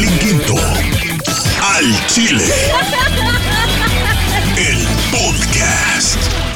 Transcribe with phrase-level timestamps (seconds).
[0.00, 0.56] Marlin Quinto.
[1.62, 2.42] Al Chile.
[4.56, 6.49] El podcast.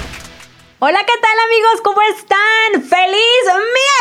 [0.80, 1.80] Hola, ¿qué tal amigos?
[1.84, 2.82] ¿Cómo están?
[2.82, 3.44] ¡Feliz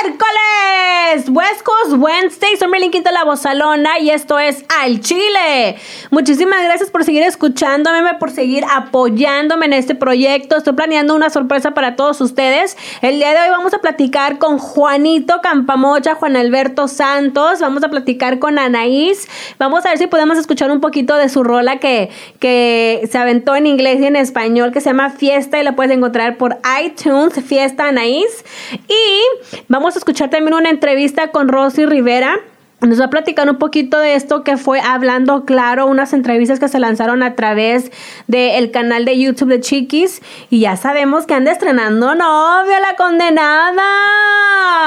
[0.03, 1.29] miércoles!
[1.29, 5.77] West Coast Wednesday, soy Merlin Quinto La Bozalona y esto es Al Chile.
[6.09, 10.57] Muchísimas gracias por seguir escuchándome, por seguir apoyándome en este proyecto.
[10.57, 12.75] Estoy planeando una sorpresa para todos ustedes.
[13.03, 17.59] El día de hoy vamos a platicar con Juanito Campamocha, Juan Alberto Santos.
[17.59, 19.27] Vamos a platicar con Anaís.
[19.59, 22.09] Vamos a ver si podemos escuchar un poquito de su rola que,
[22.39, 25.95] que se aventó en inglés y en español, que se llama Fiesta y la puedes
[25.95, 28.43] encontrar por iTunes, Fiesta Anaís.
[28.87, 32.39] Y vamos a escuchar también una entrevista con Rosy Rivera.
[32.87, 36.67] Nos va a platicar un poquito de esto que fue hablando claro, unas entrevistas que
[36.67, 37.91] se lanzaron a través
[38.27, 40.21] del canal de YouTube de Chiquis.
[40.49, 43.83] Y ya sabemos que anda estrenando novia la condenada.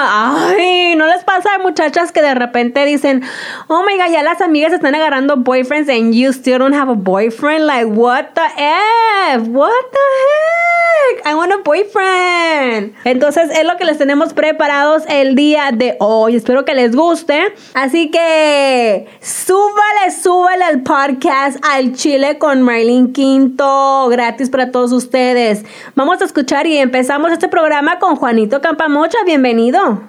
[0.08, 3.22] Ay, ¿no les pasa a muchachas que de repente dicen,
[3.68, 6.94] oh my god, ya las amigas están agarrando boyfriends and you still don't have a
[6.94, 7.66] boyfriend?
[7.66, 9.48] Like, what the F?
[9.48, 11.26] What the heck?
[11.26, 12.94] I want a boyfriend.
[13.04, 16.36] Entonces es lo que les tenemos preparados el día de hoy.
[16.36, 17.54] Espero que les guste.
[17.86, 25.64] Así que súbale, súbale al podcast al Chile con Marlene Quinto, gratis para todos ustedes.
[25.94, 29.18] Vamos a escuchar y empezamos este programa con Juanito Campamocha.
[29.24, 30.00] Bienvenido.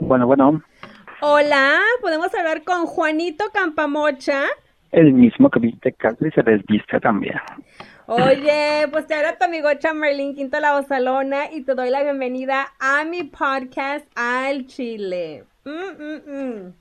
[0.00, 0.62] Bueno, bueno.
[1.20, 4.44] Hola, ¿podemos hablar con Juanito Campamocha?
[4.90, 7.34] El mismo que viste casi se desviste también.
[8.14, 12.70] Oye, pues te habla tu amigo Merlin Quinto La Bozalona y te doy la bienvenida
[12.78, 15.44] a mi podcast Al Chile.
[15.64, 16.74] Mm, mm, mm.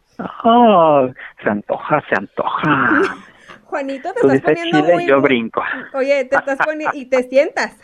[0.44, 1.08] Oh,
[1.42, 3.02] se antoja, se antoja.
[3.64, 5.08] Juanito, te Tú estás poniendo chile, muy...
[5.08, 5.64] yo brinco.
[5.94, 6.98] Oye, te estás poniendo...
[6.98, 7.78] y te sientas.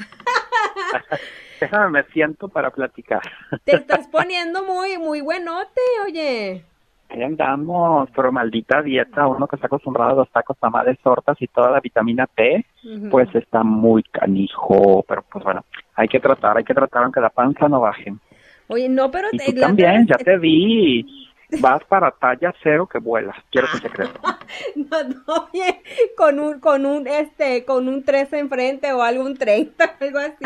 [1.61, 3.21] Déjame, me siento para platicar.
[3.63, 6.65] Te estás poniendo muy, muy buenote, oye.
[7.09, 11.47] Ahí andamos, pero maldita dieta, uno que está acostumbrado a los tacos, tamales, tortas y
[11.47, 13.09] toda la vitamina P, Ujú.
[13.09, 15.63] pues está muy canijo, pero pues bueno,
[15.95, 18.13] hay que tratar, hay que tratar aunque la panza no baje.
[18.67, 19.29] Oye, no, pero...
[19.31, 23.35] Y te- tú la también, otra ya te vi, vas para talla cero que vuelas,
[23.51, 24.11] quiero que se crea.
[24.75, 25.81] No, no, oye,
[26.15, 30.45] con un, con un, este, con un 13 enfrente o algo, un 30, algo así.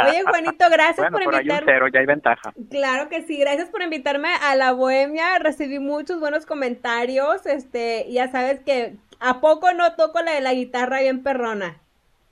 [0.00, 1.72] Oye, Juanito, gracias bueno, por pero hay un invitarme.
[1.72, 2.54] cero, ya hay ventaja.
[2.70, 5.38] Claro que sí, gracias por invitarme a la Bohemia.
[5.40, 7.44] Recibí muchos buenos comentarios.
[7.46, 11.76] Este, ya sabes que a poco no toco la de la guitarra bien perrona.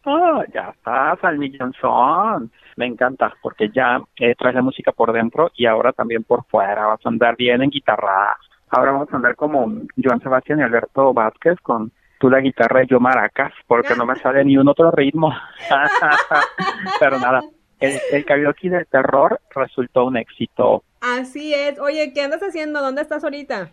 [0.05, 2.51] Oh, ya estás al millonzón.
[2.77, 6.87] Me encanta porque ya eh, traes la música por dentro y ahora también por fuera.
[6.87, 8.37] Vas a andar bien en guitarra.
[8.71, 12.87] Ahora vamos a andar como Joan Sebastián y Alberto Vázquez con tú la guitarra y
[12.87, 15.33] yo maracas porque no me sale ni un otro ritmo.
[17.01, 17.43] Pero nada,
[17.81, 20.83] el, el karaoke del terror resultó un éxito.
[21.01, 21.79] Así es.
[21.79, 22.81] Oye, ¿qué andas haciendo?
[22.81, 23.71] ¿Dónde estás ahorita?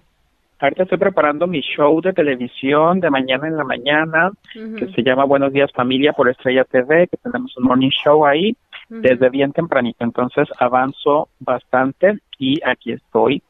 [0.61, 5.23] Ahorita estoy preparando mi show de televisión de mañana en la mañana que se llama
[5.23, 8.55] Buenos Días Familia por Estrella TV, que tenemos un morning show ahí
[8.99, 10.03] desde bien tempranito.
[10.03, 13.41] Entonces avanzo bastante y aquí estoy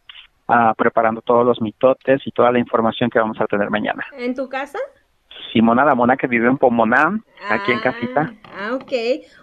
[0.47, 4.05] ah, preparando todos los mitotes y toda la información que vamos a tener mañana.
[4.17, 4.77] ¿En tu casa?
[5.51, 7.19] Simona la Mona que vive en Pomona,
[7.49, 8.33] aquí en Ah, casita.
[8.55, 8.91] Ah, ok.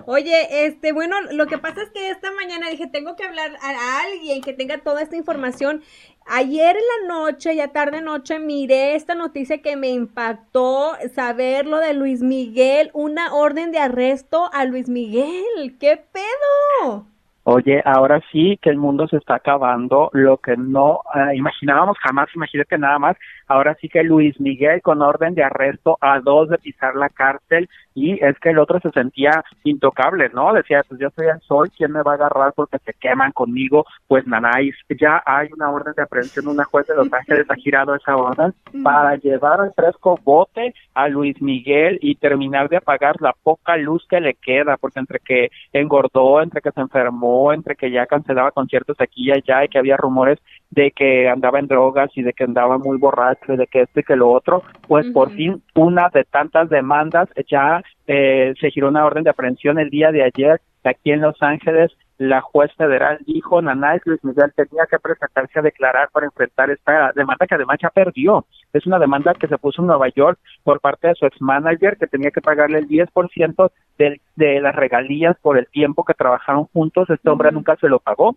[0.07, 3.71] Oye, este, bueno, lo que pasa es que esta mañana dije, tengo que hablar a,
[3.71, 5.83] a alguien que tenga toda esta información.
[6.31, 11.79] Ayer en la noche, ya tarde noche, miré esta noticia que me impactó saber lo
[11.79, 15.79] de Luis Miguel, una orden de arresto a Luis Miguel.
[15.81, 17.07] ¿Qué pedo?
[17.45, 22.29] Oye, ahora sí que el mundo se está acabando, lo que no ah, imaginábamos jamás,
[22.35, 26.59] imagínate nada más, ahora sí que Luis Miguel con orden de arresto a dos de
[26.59, 30.53] pisar la cárcel y es que el otro se sentía intocable, ¿no?
[30.53, 33.85] Decía, pues yo soy el sol, ¿quién me va a agarrar porque se queman conmigo?
[34.07, 37.95] Pues nanáis, ya hay una orden de aprehensión, una juez de Los Ángeles ha girado
[37.95, 43.35] esa orden para llevar al fresco bote a Luis Miguel y terminar de apagar la
[43.43, 47.91] poca luz que le queda, porque entre que engordó, entre que se enfermó, entre que
[47.91, 50.39] ya cancelaba conciertos aquí y allá y que había rumores
[50.71, 54.01] de que andaba en drogas y de que andaba muy borracho y de que esto
[54.01, 58.89] y que lo otro, pues por fin una de tantas demandas ya eh, se giró
[58.89, 61.93] una orden de aprehensión el día de ayer aquí en Los Ángeles.
[62.17, 67.13] La juez federal dijo, Nanay Luis Miguel tenía que presentarse a declarar para enfrentar esta
[67.15, 68.45] demanda que además ya perdió.
[68.73, 71.97] Es una demanda que se puso en Nueva York por parte de su ex manager
[71.97, 76.65] que tenía que pagarle el 10% del, de las regalías por el tiempo que trabajaron
[76.73, 77.09] juntos.
[77.09, 78.37] Este hombre nunca se lo pagó.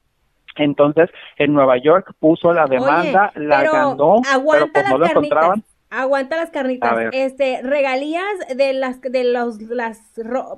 [0.57, 5.06] Entonces, en Nueva York puso la demanda, Oye, la ganó, pero aguanta pues no lo
[5.06, 5.63] encontraban.
[5.92, 7.10] Aguanta las carnitas.
[7.12, 8.24] Este, regalías
[8.56, 10.00] de las de los las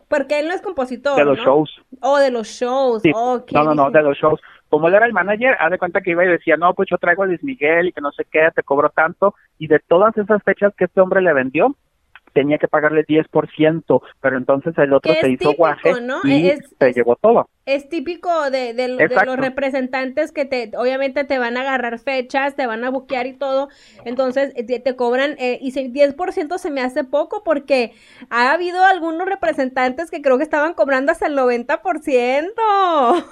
[0.08, 1.82] porque él no es compositor, De los shows.
[2.02, 3.02] Oh, de los shows.
[3.04, 4.40] no, no, no, de los shows.
[4.70, 7.00] Como él era el manager, haz de cuenta que iba y decía, no, pues yo
[7.00, 9.34] traigo a Luis Miguel y que no sé qué, te cobro tanto.
[9.58, 11.76] Y de todas esas fechas que este hombre le vendió,
[12.34, 15.92] tenía que pagarle 10%, pero entonces el otro se hizo guaje
[16.26, 17.48] y se llevó todo.
[17.66, 22.68] Es típico de, de, los representantes que te, obviamente te van a agarrar fechas, te
[22.68, 23.70] van a buquear y todo,
[24.04, 27.94] entonces eh, te, cobran, eh, y 10% se me hace poco porque
[28.30, 33.24] ha habido algunos representantes que creo que estaban cobrando hasta el 90%.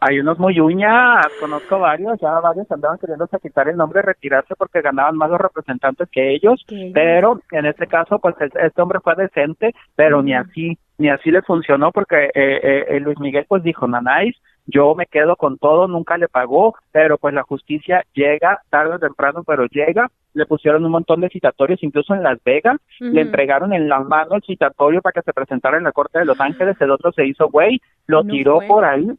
[0.00, 4.54] Hay unos muy uñas, conozco varios, ya varios andaban queriendo quitar el nombre y retirarse
[4.54, 6.64] porque ganaban más los representantes que ellos,
[6.94, 11.42] pero en este caso, pues este hombre fue decente, pero ni así, ni así le
[11.42, 14.36] funcionó porque eh, eh, eh, Luis Miguel pues dijo, nanáis,
[14.66, 18.98] yo me quedo con todo, nunca le pagó, pero pues la justicia llega tarde o
[19.00, 23.72] temprano, pero llega, le pusieron un montón de citatorios, incluso en Las Vegas, le entregaron
[23.72, 26.76] en la mano el citatorio para que se presentara en la Corte de Los Ángeles,
[26.80, 29.10] el otro se hizo güey, lo tiró por ahí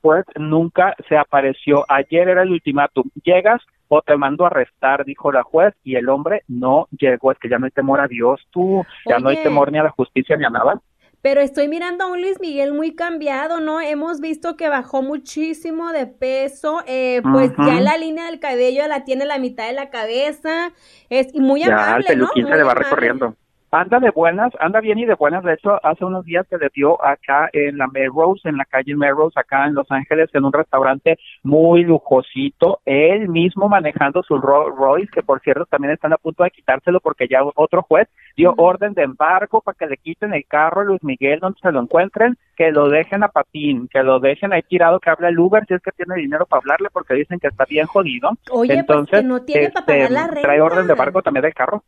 [0.00, 1.84] pues nunca se apareció.
[1.88, 6.08] Ayer era el ultimátum, llegas o te mando a arrestar, dijo la juez, y el
[6.08, 9.42] hombre no llegó, es que ya no hay temor a Dios, tú, ya no hay
[9.42, 10.80] temor ni a la justicia ni a nada.
[11.20, 13.80] Pero estoy mirando a un Luis Miguel muy cambiado, ¿no?
[13.80, 19.04] Hemos visto que bajó muchísimo de peso, eh, pues ya la línea del cabello la
[19.04, 20.72] tiene la mitad de la cabeza,
[21.10, 23.36] es y muy amable, el se le va recorriendo
[23.72, 25.42] anda de buenas, anda bien y de buenas.
[25.42, 28.94] De hecho, hace unos días se le dio acá en la Melrose, en la calle
[28.94, 34.76] Melrose, acá en Los Ángeles, en un restaurante muy lujosito, él mismo manejando su Rolls
[34.76, 38.54] Royce, que por cierto también están a punto de quitárselo porque ya otro juez dio
[38.58, 41.80] orden de embargo para que le quiten el carro a Luis Miguel donde se lo
[41.80, 45.64] encuentren, que lo dejen a patín, que lo dejen ahí tirado, que hable el Uber
[45.66, 48.30] si es que tiene dinero para hablarle porque dicen que está bien jodido.
[48.50, 51.54] Oye, pues, Entonces, no tiene para pagar la este, trae orden de embargo también del
[51.54, 51.82] carro.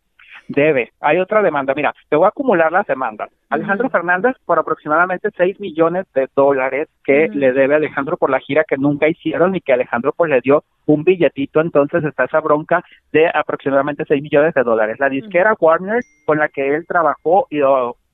[0.49, 0.93] Debe.
[1.00, 1.75] Hay otra demanda.
[1.75, 3.31] Mira, te voy a acumular las demandas.
[3.49, 8.64] Alejandro Fernández por aproximadamente 6 millones de dólares que le debe Alejandro por la gira
[8.64, 12.85] que nunca hicieron y que Alejandro pues le dio un billetito, entonces está esa bronca
[13.12, 14.99] de aproximadamente 6 millones de dólares.
[14.99, 17.61] La disquera Warner con la que él trabajó y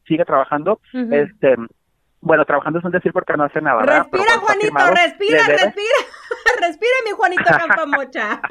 [0.07, 1.57] sigue trabajando, este
[2.23, 3.81] bueno, trabajando es un decir porque no hace nada.
[3.81, 5.99] Respira, Juanito, respira, respira.
[6.61, 8.43] respira, mi Juanito Campamocha.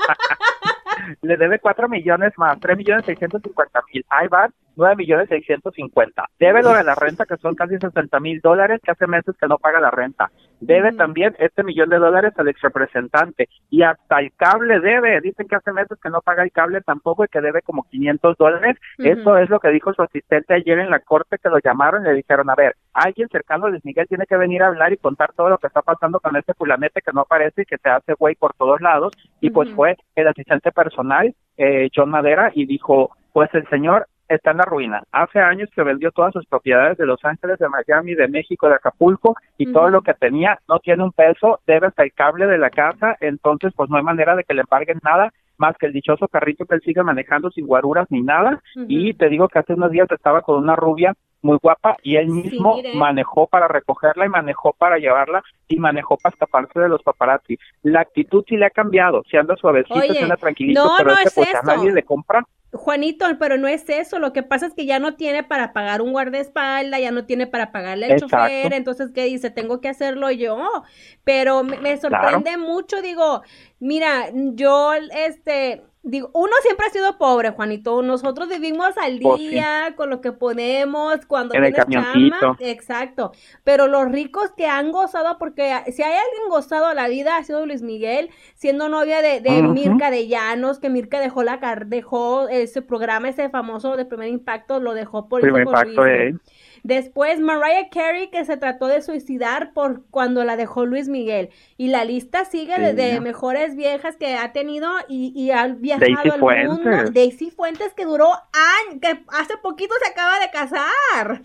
[1.21, 4.05] le debe cuatro millones más, tres millones seiscientos cincuenta mil.
[4.09, 6.25] Ahí van nueve millones seiscientos cincuenta.
[6.39, 9.47] Debe lo de la renta, que son casi sesenta mil dólares, que hace meses que
[9.47, 10.31] no paga la renta.
[10.59, 13.49] Debe también este millón de dólares al ex representante.
[13.69, 15.21] Y hasta el cable debe.
[15.21, 18.37] Dicen que hace meses que no paga el cable tampoco y que debe como 500
[18.37, 18.77] dólares.
[18.97, 22.09] Eso es lo que dijo su asistente ayer en la corte, que lo llamaron y
[22.09, 24.97] le dijeron, a ver, alguien cercano a Luis Miguel tiene que venir a hablar y
[24.97, 27.89] contar todo lo que está pasando con este fulanete que no aparece y que se
[27.89, 29.13] hace güey por todos lados.
[29.39, 34.51] Y pues fue el asistente personal, eh, John Madera, y dijo, pues el señor está
[34.51, 35.03] en la ruina.
[35.11, 38.75] Hace años que vendió todas sus propiedades de Los Ángeles, de Miami, de México, de
[38.75, 42.57] Acapulco y todo lo que tenía, no tiene un peso, debe hasta el cable de
[42.57, 45.93] la casa, entonces pues no hay manera de que le paguen nada más que el
[45.93, 48.61] dichoso carrito que él sigue manejando sin guaruras ni nada.
[48.87, 52.27] Y te digo que hace unos días estaba con una rubia muy guapa y él
[52.27, 57.57] mismo manejó para recogerla y manejó para llevarla y manejó para escaparse de los paparazzi.
[57.83, 61.29] La actitud sí le ha cambiado, se anda suavecito, se anda tranquilito, pero es que
[61.35, 62.43] pues a nadie le compra.
[62.71, 66.01] Juanito, pero no es eso, lo que pasa es que ya no tiene para pagar
[66.01, 69.49] un guardaespaldas, ya no tiene para pagarle al chofer, entonces, ¿qué dice?
[69.49, 70.83] Tengo que hacerlo yo,
[71.23, 73.41] pero me, sorprende mucho, digo,
[73.79, 78.01] mira, yo, este, digo, uno siempre ha sido pobre, Juanito.
[78.01, 82.57] Nosotros vivimos al oh, día con lo que podemos cuando en tienes chama.
[82.59, 83.31] Exacto.
[83.63, 87.65] Pero los ricos que han gozado, porque si hay alguien gozado la vida ha sido
[87.65, 93.29] Luis Miguel, siendo novia de, Mirka de Llanos, que Mirka dejó la dejó ese programa,
[93.29, 96.35] ese famoso de primer impacto, lo dejó por primer impacto, eh.
[96.83, 101.49] Después Mariah Carey que se trató de suicidar por cuando la dejó Luis Miguel.
[101.77, 106.67] Y la lista sigue de, mejores viejas que ha tenido y, y han viajado al
[106.67, 106.89] mundo.
[107.11, 111.41] Daisy Fuentes que duró años, que hace poquito se acaba de casar.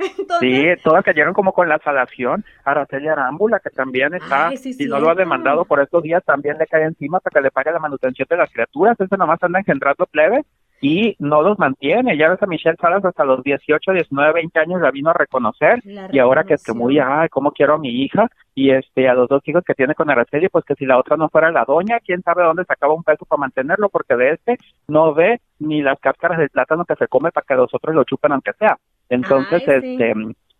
[0.40, 2.44] Sí, todas cayeron como con la salación.
[2.64, 6.66] Araceli Arámbula, que también está, y no lo ha demandado por estos días, también le
[6.66, 8.98] cae encima para que le pague la manutención de las criaturas.
[8.98, 10.44] Ese nomás anda engendrando plebe
[10.80, 12.16] y no los mantiene.
[12.16, 15.80] Ya ves a Michelle Salas hasta los 18, 19, 20 años la vino a reconocer
[15.84, 19.14] y ahora que es que muy, ay, cómo quiero a mi hija y este a
[19.14, 21.64] los dos hijos que tiene con Araceli, pues que si la otra no fuera la
[21.64, 24.58] doña, quién sabe dónde sacaba un peso para mantenerlo porque de este
[24.88, 28.04] no ve ni las cáscaras del plátano que se come para que los otros lo
[28.04, 28.78] chupen aunque sea.
[29.08, 30.14] Entonces, este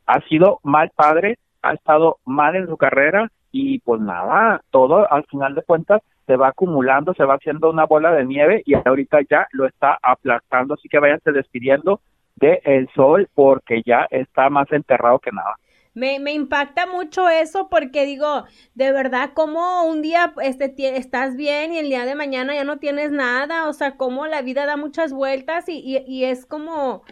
[0.07, 5.25] ha sido mal padre, ha estado mal en su carrera y pues nada, todo al
[5.25, 9.19] final de cuentas se va acumulando, se va haciendo una bola de nieve y ahorita
[9.29, 12.01] ya lo está aplastando, así que váyanse despidiendo
[12.37, 15.57] del el sol porque ya está más enterrado que nada.
[15.93, 18.45] Me, me, impacta mucho eso porque digo,
[18.77, 22.79] de verdad, como un día este, estás bien y el día de mañana ya no
[22.79, 27.03] tienes nada, o sea, como la vida da muchas vueltas y, y, y es como,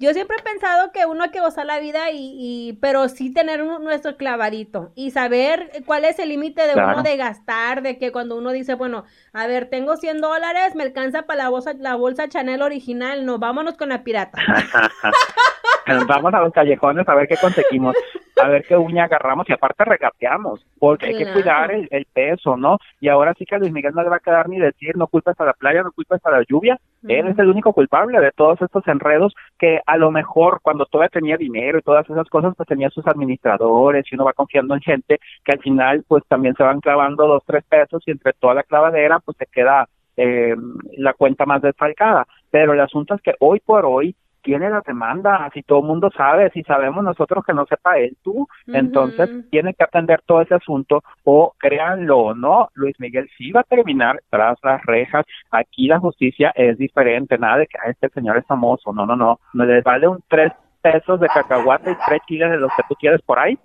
[0.00, 3.32] yo siempre he pensado que uno hay que gozar la vida y, y pero sí
[3.32, 8.10] tener nuestro clavadito y saber cuál es el límite de uno de gastar, de que
[8.10, 9.04] cuando uno dice, bueno,
[9.34, 13.38] a ver, tengo 100 dólares, me alcanza para la bolsa, la bolsa Chanel original, no,
[13.38, 14.40] vámonos con la pirata.
[16.06, 17.96] Vamos a los callejones a ver qué conseguimos,
[18.40, 22.78] a ver qué uña agarramos y aparte regateamos, porque hay que cuidar el, peso, ¿no?
[23.00, 25.08] Y ahora sí que a Luis Miguel no le va a quedar ni decir, no
[25.08, 28.30] culpas a la playa, no culpas a la lluvia, él es el único culpable de
[28.32, 32.54] todos estos enredos que a lo mejor cuando todavía tenía dinero y todas esas cosas,
[32.56, 36.54] pues tenía sus administradores y uno va confiando en gente que al final pues también
[36.54, 40.54] se van clavando dos, tres pesos y entre toda la clavadera pues se queda eh,
[40.98, 42.26] la cuenta más desfalcada.
[42.50, 46.10] Pero el asunto es que hoy por hoy tiene la demanda, si todo el mundo
[46.16, 50.54] sabe, si sabemos nosotros que no sepa él, tú, entonces tiene que atender todo ese
[50.54, 55.86] asunto o créanlo o no, Luis Miguel sí va a terminar tras las rejas, aquí
[55.86, 59.64] la justicia es diferente, nada de que este señor es famoso, no, no, no, no
[59.64, 63.20] le vale un tres pesos de cacahuate y tres kilos de los que tú quieres
[63.22, 63.58] por ahí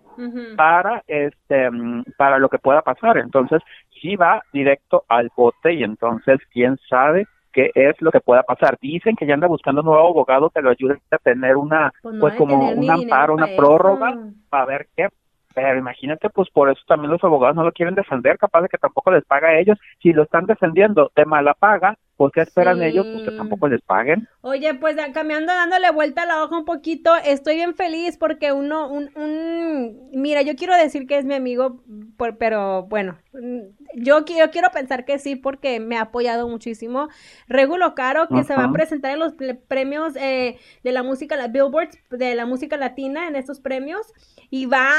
[0.55, 1.69] para este
[2.17, 3.61] para lo que pueda pasar entonces
[4.01, 8.77] sí va directo al bote y entonces quién sabe qué es lo que pueda pasar.
[8.81, 12.17] Dicen que ya anda buscando un nuevo abogado que lo ayude a tener una, pues,
[12.19, 14.15] pues como un amparo, una prórroga,
[14.49, 15.07] para ver qué
[15.55, 18.77] pero imagínate, pues por eso también los abogados no lo quieren defender, capaz de que
[18.77, 19.79] tampoco les paga a ellos.
[20.01, 23.05] Si lo están defendiendo de mala paga, ¿por qué esperan ellos?
[23.11, 24.27] Pues que tampoco les paguen.
[24.41, 28.87] Oye, pues cambiando, dándole vuelta a la hoja un poquito, estoy bien feliz porque uno,
[28.89, 31.83] un, un, mira, yo quiero decir que es mi amigo,
[32.39, 33.17] pero bueno,
[33.95, 37.09] yo, yo quiero pensar que sí porque me ha apoyado muchísimo.
[37.47, 39.33] Regulo Caro, que se va a presentar en los
[39.67, 44.13] premios eh, de la música, la Billboard de la música latina en estos premios
[44.49, 44.89] y va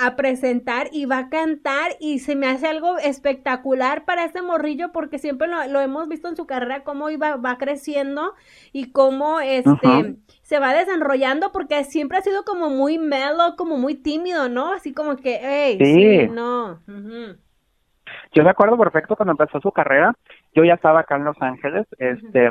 [0.00, 4.92] a, presentar y va a cantar y se me hace algo espectacular para este morrillo
[4.92, 8.34] porque siempre lo, hemos visto en su carrera cómo iba, va creciendo
[8.72, 13.94] y cómo este se va desarrollando porque siempre ha sido como muy mellow, como muy
[13.94, 14.72] tímido, ¿no?
[14.72, 16.80] Así como que, hey, sí, no.
[18.34, 20.14] Yo me acuerdo perfecto cuando empezó su carrera,
[20.54, 22.50] yo ya estaba acá en Los Ángeles, este,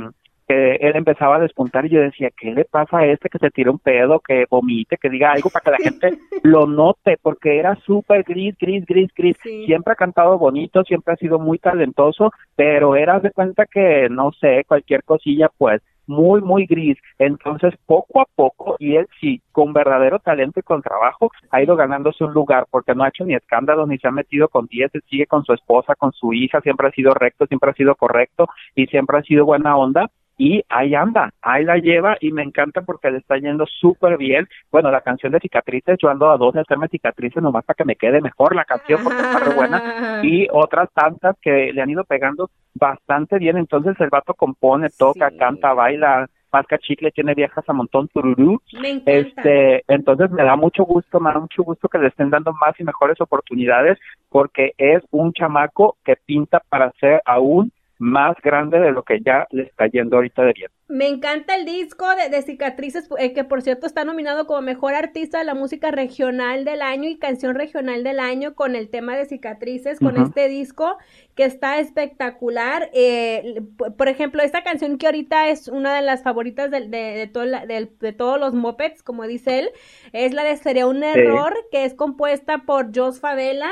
[0.51, 3.51] que él empezaba a despuntar y yo decía, ¿qué le pasa a este que se
[3.51, 7.17] tire un pedo, que vomite, que diga algo para que la gente lo note?
[7.21, 9.37] Porque era súper gris, gris, gris, gris.
[9.65, 14.33] Siempre ha cantado bonito, siempre ha sido muy talentoso, pero era de cuenta que, no
[14.33, 16.97] sé, cualquier cosilla, pues muy, muy gris.
[17.17, 21.77] Entonces, poco a poco, y él sí, con verdadero talento y con trabajo, ha ido
[21.77, 24.91] ganándose un lugar, porque no ha hecho ni escándalos, ni se ha metido con diez,
[25.09, 28.49] sigue con su esposa, con su hija, siempre ha sido recto, siempre ha sido correcto
[28.75, 30.09] y siempre ha sido buena onda
[30.43, 34.47] y ahí anda, ahí la lleva y me encanta porque le está yendo súper bien.
[34.71, 37.85] Bueno, la canción de cicatrices, yo ando a dos de hacerme cicatrices nomás para que
[37.85, 41.91] me quede mejor la canción porque está re buena y otras tantas que le han
[41.91, 43.55] ido pegando bastante bien.
[43.55, 48.59] Entonces el vato compone, toca, canta, baila, masca chicle, tiene viejas a montón, tururú.
[49.05, 52.73] Este, entonces me da mucho gusto, me da mucho gusto que le estén dando más
[52.79, 58.91] y mejores oportunidades porque es un chamaco que pinta para ser aún más grande de
[58.91, 60.71] lo que ya le está yendo ahorita de bien.
[60.87, 65.37] Me encanta el disco de, Cicatrices, eh, que por cierto está nominado como Mejor Artista
[65.37, 69.25] de la Música Regional del Año y Canción Regional del Año con el tema de
[69.25, 70.97] Cicatrices, con este disco
[71.35, 72.89] que está espectacular.
[72.93, 73.61] Eh,
[73.97, 78.39] por ejemplo, esta canción que ahorita es una de las favoritas de, de, de, todos
[78.39, 79.69] los mopeds, como dice él,
[80.11, 83.69] es la de Sería un Error, que es compuesta por Jos Favela.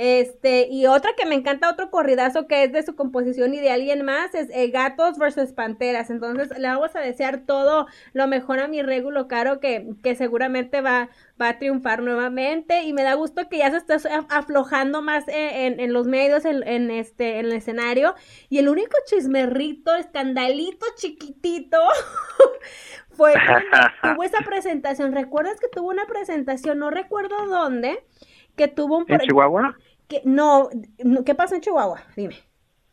[0.00, 3.72] Este, y otra que me encanta, otro corridazo que es de su composición y de
[3.72, 6.08] alguien más, es eh, Gatos versus Panteras.
[6.10, 10.82] Entonces, le vamos a desear todo lo mejor a mi Regulo Caro, que, que seguramente
[10.82, 11.08] va,
[11.42, 12.84] va a triunfar nuevamente.
[12.84, 13.96] Y me da gusto que ya se esté
[14.28, 18.14] aflojando más en, en, los medios, en, en, este, en el escenario.
[18.48, 21.78] Y el único chismerrito, escandalito chiquitito,
[23.10, 23.34] fue
[24.02, 25.12] tuvo esa presentación.
[25.12, 26.78] ¿Recuerdas que tuvo una presentación?
[26.78, 28.04] No recuerdo dónde
[28.54, 29.04] que tuvo un...
[29.08, 29.76] ¿En Chihuahua?
[30.08, 30.68] Que, no,
[31.24, 32.00] ¿qué pasa en Chihuahua?
[32.16, 32.34] Dime.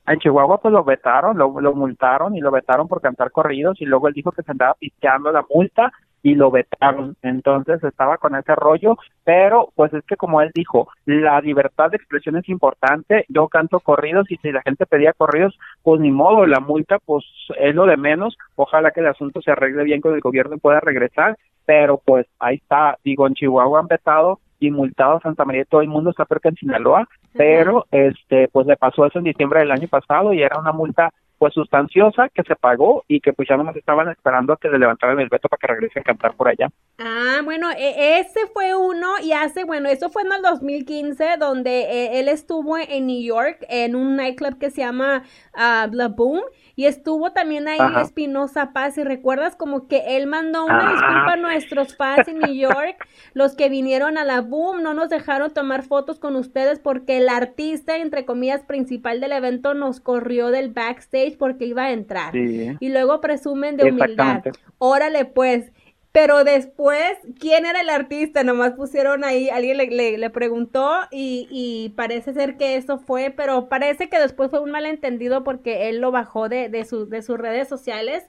[0.08, 3.86] En Chihuahua pues lo vetaron, lo, lo multaron y lo vetaron por cantar corridos y
[3.86, 5.92] luego él dijo que se andaba pisteando la multa
[6.26, 7.16] y lo vetaron.
[7.22, 11.98] Entonces estaba con ese rollo, pero pues es que como él dijo, la libertad de
[11.98, 13.26] expresión es importante.
[13.30, 17.24] Yo canto corridos y si la gente pedía corridos, pues ni modo, la multa pues
[17.60, 18.36] es lo de menos.
[18.56, 22.26] Ojalá que el asunto se arregle bien con el gobierno y pueda regresar, pero pues
[22.40, 26.10] ahí está, digo, en Chihuahua han vetado y multado a Santa María todo el mundo
[26.10, 29.88] está peor que en Sinaloa, pero este pues le pasó eso en diciembre del año
[29.88, 33.76] pasado y era una multa pues sustanciosa que se pagó y que pues ya nomás
[33.76, 36.70] estaban esperando a que le levantaran el veto para que regrese a cantar por allá.
[36.98, 41.82] Ah, bueno, e ese fue uno y hace, bueno, eso fue en el 2015 donde
[41.82, 45.24] eh, él estuvo en New York en un nightclub que se llama
[45.54, 46.42] uh, The Boom
[46.78, 51.38] y estuvo también ahí Espinosa Paz y recuerdas como que él mandó una disculpa a
[51.38, 52.98] nuestros fans en New York,
[53.34, 57.30] los que vinieron a la Boom, no nos dejaron tomar fotos con ustedes porque el
[57.30, 62.36] artista, entre comillas, principal del evento nos corrió del backstage porque iba a entrar.
[62.36, 64.44] Y luego presumen de humildad.
[64.78, 65.72] Órale, pues.
[66.12, 68.46] Pero después, ¿quién era el artista?
[68.46, 73.68] Nomás pusieron ahí, alguien le, le, preguntó y, y, parece ser que eso fue, pero
[73.68, 77.68] parece que después fue un malentendido porque él lo bajó de, de, de sus redes
[77.68, 78.24] sociales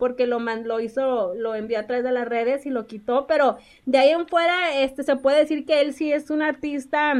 [0.00, 3.58] porque lo, lo hizo, lo envió a través de las redes y lo quitó, pero
[3.84, 7.14] de ahí en fuera, este, se puede decir que él sí es un artista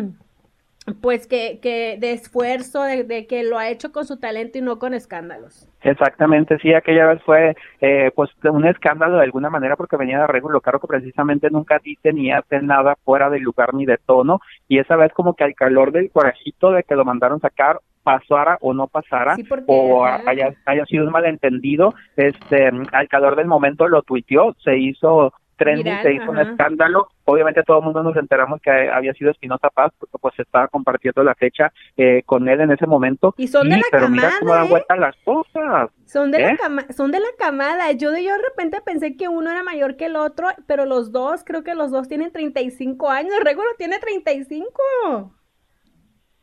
[0.94, 4.78] pues que, que de esfuerzo, de, que lo ha hecho con su talento y no
[4.78, 5.68] con escándalos.
[5.82, 10.24] Exactamente, sí, aquella vez fue eh, pues un escándalo de alguna manera porque venía de
[10.24, 14.40] arreglo caro que precisamente nunca dice ni hace nada fuera de lugar ni de tono
[14.68, 18.58] y esa vez como que al calor del corajito de que lo mandaron sacar pasara
[18.60, 24.02] o no pasara o haya, haya sido un malentendido, este al calor del momento lo
[24.02, 27.08] tuiteó, se hizo trending, se hizo un escándalo.
[27.26, 31.22] Obviamente todo el mundo nos enteramos que había sido Espinosa Paz porque pues estaba compartiendo
[31.22, 33.34] la fecha eh, con él en ese momento.
[33.36, 34.70] Y son de la pero camada, mira cómo dan ¿eh?
[34.70, 35.90] vuelta las cosas.
[36.06, 36.56] Son de, la ¿eh?
[36.56, 37.92] cama son de la camada.
[37.92, 41.12] Yo de, yo de repente pensé que uno era mayor que el otro, pero los
[41.12, 43.34] dos, creo que los dos tienen 35 años.
[43.44, 45.34] Regulo tiene 35.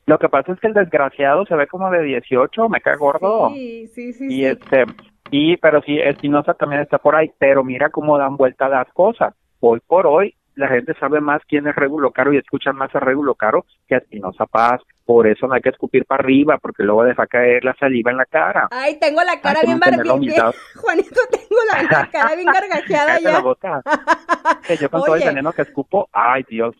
[0.05, 3.49] Lo que pasa es que el desgraciado se ve como de 18, me cae gordo.
[3.49, 4.25] Sí, sí, sí.
[4.27, 4.45] Y sí.
[4.45, 4.85] este,
[5.31, 9.33] y pero sí, Espinosa también está por ahí, pero mira cómo dan vuelta las cosas.
[9.59, 12.99] Hoy por hoy la gente sabe más quién es Regulo Caro y escuchan más a
[12.99, 14.81] Regulo Caro que a Espinosa Paz.
[15.05, 18.17] Por eso no hay que escupir para arriba, porque luego deja caer la saliva en
[18.17, 18.67] la cara.
[18.71, 20.53] Ay, tengo la cara que bien la humildad.
[20.75, 23.39] Juanito, tengo la, la cara bien gargajeada la ya.
[23.39, 23.81] boca.
[24.67, 25.29] Que yo con todo el Oye.
[25.29, 26.75] veneno que escupo, ay Dios.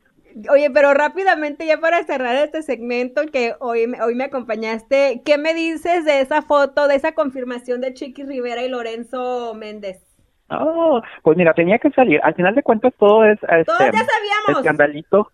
[0.51, 5.37] Oye, pero rápidamente ya para cerrar este segmento que hoy, me- hoy me acompañaste, ¿qué
[5.37, 10.03] me dices de esa foto, de esa confirmación de Chiqui Rivera y Lorenzo Méndez?
[10.49, 12.19] Oh, pues mira, tenía que salir.
[12.23, 14.61] Al final de cuentas todo es este, Todos ya sabíamos.
[14.61, 15.31] escandalito.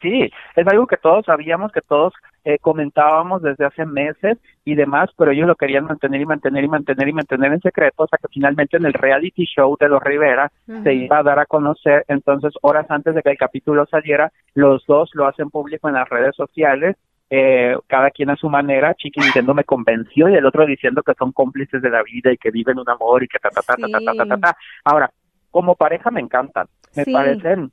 [0.00, 2.12] Sí, es algo que todos sabíamos, que todos
[2.44, 6.68] eh, comentábamos desde hace meses y demás, pero ellos lo querían mantener y mantener y
[6.68, 10.50] mantener y mantener en secreto hasta que finalmente en el reality show de los Rivera
[10.82, 12.04] se iba a dar a conocer.
[12.08, 16.08] Entonces, horas antes de que el capítulo saliera, los dos lo hacen público en las
[16.08, 16.96] redes sociales.
[17.30, 21.12] Eh, cada quien a su manera, Chiqui diciendo me convenció y el otro diciendo que
[21.12, 23.74] son cómplices de la vida y que viven un amor y que ta ta ta
[23.76, 24.56] ta, ta ta ta ta.
[24.84, 25.10] Ahora,
[25.50, 27.70] como pareja me encantan, me parecen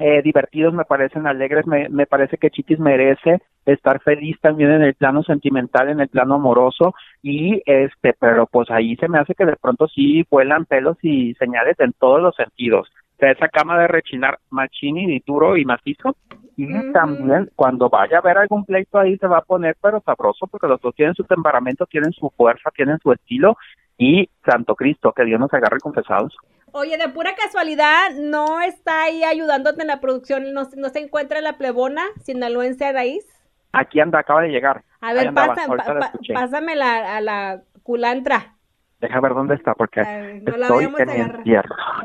[0.00, 4.82] eh, divertidos, me parecen alegres, me, me parece que Chiquis merece estar feliz también en
[4.82, 9.34] el plano sentimental, en el plano amoroso y este, pero pues ahí se me hace
[9.34, 12.88] que de pronto sí vuelan pelos y señales en todos los sentidos.
[12.88, 16.16] O sea, esa cama de rechinar machini y duro y macizo
[16.56, 20.46] y también cuando vaya a haber algún pleito ahí se va a poner pero sabroso
[20.46, 23.58] porque los dos tienen su temperamento, tienen su fuerza, tienen su estilo
[23.98, 26.34] y Santo Cristo, que Dios nos agarre confesados.
[26.72, 30.52] Oye, de pura casualidad, ¿no está ahí ayudándote en la producción?
[30.52, 33.24] ¿No, no se encuentra la plebona sinaloense a raíz?
[33.72, 34.84] Aquí anda, acaba de llegar.
[35.00, 38.56] A ver, pasa, pa- la pásame la, a la culantra.
[39.00, 41.42] Deja ver dónde está, porque ver, no la estoy vayamos a en agarrar.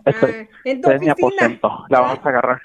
[0.06, 1.86] Estoy, Ah, en tu estoy en mi aposento.
[1.90, 2.62] La vamos a agarrar.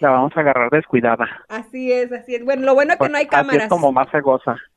[0.00, 1.26] La vamos a agarrar descuidada.
[1.48, 2.44] Así es, así es.
[2.44, 3.62] Bueno, lo bueno que no hay Así cámaras.
[3.64, 4.56] es como más se goza.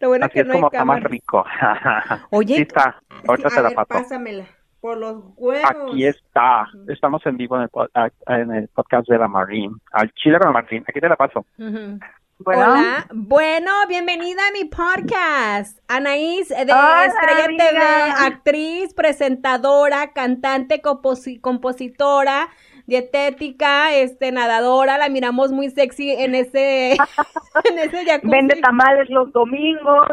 [0.00, 1.10] Lo bueno Así que es no hay como está más cámaras.
[1.10, 1.44] rico.
[2.30, 3.02] Oye, Sí está.
[3.26, 3.86] Ahorita Sí, te la paso.
[3.88, 4.44] pásamela.
[4.80, 5.70] Por los huevos.
[5.70, 6.66] Aquí está.
[6.88, 9.74] Estamos en vivo en el, en el podcast de la Marine.
[9.92, 10.84] Al chile con la Marine.
[10.88, 11.44] Aquí te la paso.
[11.56, 12.62] Bueno.
[12.72, 15.78] Hola, bueno, bienvenida a mi podcast.
[15.88, 17.64] Anaís de Hola, Estrella amiga.
[17.70, 22.48] TV, actriz, presentadora, cantante, composi- compositora,
[22.86, 24.96] dietética, este, nadadora.
[24.98, 26.92] La miramos muy sexy en ese,
[27.64, 28.30] en ese jacuzzi.
[28.30, 30.06] Vende tamales los domingos.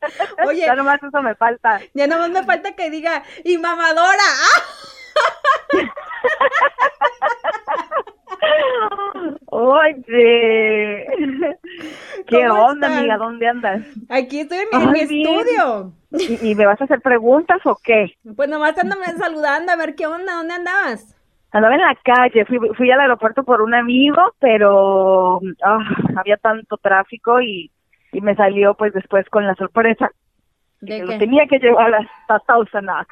[0.46, 0.66] Oye.
[0.66, 1.80] ya nomás eso me falta.
[1.94, 4.22] Ya nomás me falta que diga, y mamadora.
[9.46, 11.06] Oye.
[12.26, 13.16] ¿Qué ¿Cómo onda, amiga?
[13.16, 13.82] ¿Dónde andas?
[14.08, 15.92] Aquí estoy en mi, en estudio.
[16.12, 18.14] ¿Y, y me vas a hacer preguntas o qué?
[18.36, 21.14] Pues nomás ándame saludando a ver qué onda, ¿dónde andabas?
[21.50, 25.78] Andaba en la calle, fui, fui al aeropuerto por un amigo, pero ah,
[26.16, 27.70] había tanto tráfico y,
[28.12, 30.10] y me salió pues después con la sorpresa
[30.80, 33.08] ¿De que lo tenía que llevar hasta Tausanax.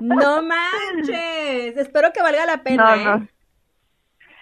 [0.00, 1.76] No manches.
[1.76, 3.04] Espero que valga la pena, No, ¿eh?
[3.04, 3.28] no.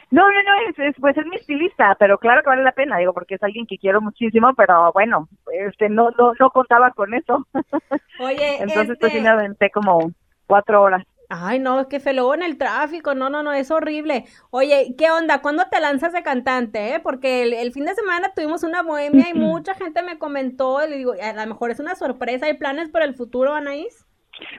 [0.08, 2.96] No, no, no, es, es, pues es mi estilista, pero claro que vale la pena,
[2.96, 7.12] digo, porque es alguien que quiero muchísimo, pero bueno, este, no, no, no contaba con
[7.12, 7.44] eso.
[8.20, 10.12] Oye, Entonces, pues sí este- me aventé como
[10.46, 11.04] cuatro horas.
[11.28, 14.26] Ay, no, es que fue luego en el tráfico, no, no, no, es horrible.
[14.50, 15.42] Oye, ¿qué onda?
[15.42, 17.00] ¿Cuándo te lanzas de cantante, eh?
[17.00, 20.90] Porque el, el fin de semana tuvimos una bohemia y mucha gente me comentó, y
[20.90, 24.05] le digo, a lo mejor es una sorpresa, ¿hay planes para el futuro, Anaís?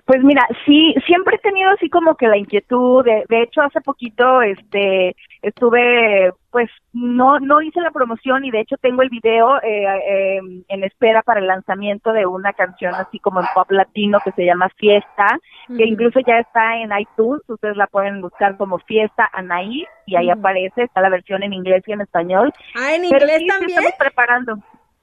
[0.05, 3.81] Pues mira, sí, siempre he tenido así como que la inquietud, de, de hecho hace
[3.81, 9.57] poquito este estuve, pues no no hice la promoción y de hecho tengo el video
[9.61, 14.19] eh, eh, en espera para el lanzamiento de una canción así como en pop latino
[14.23, 18.79] que se llama Fiesta, que incluso ya está en iTunes, ustedes la pueden buscar como
[18.79, 22.51] Fiesta Anaí y ahí aparece, está la versión en inglés y en español.
[22.75, 23.69] Ah, ¿en Pero inglés sí también?
[23.69, 24.57] estamos preparando.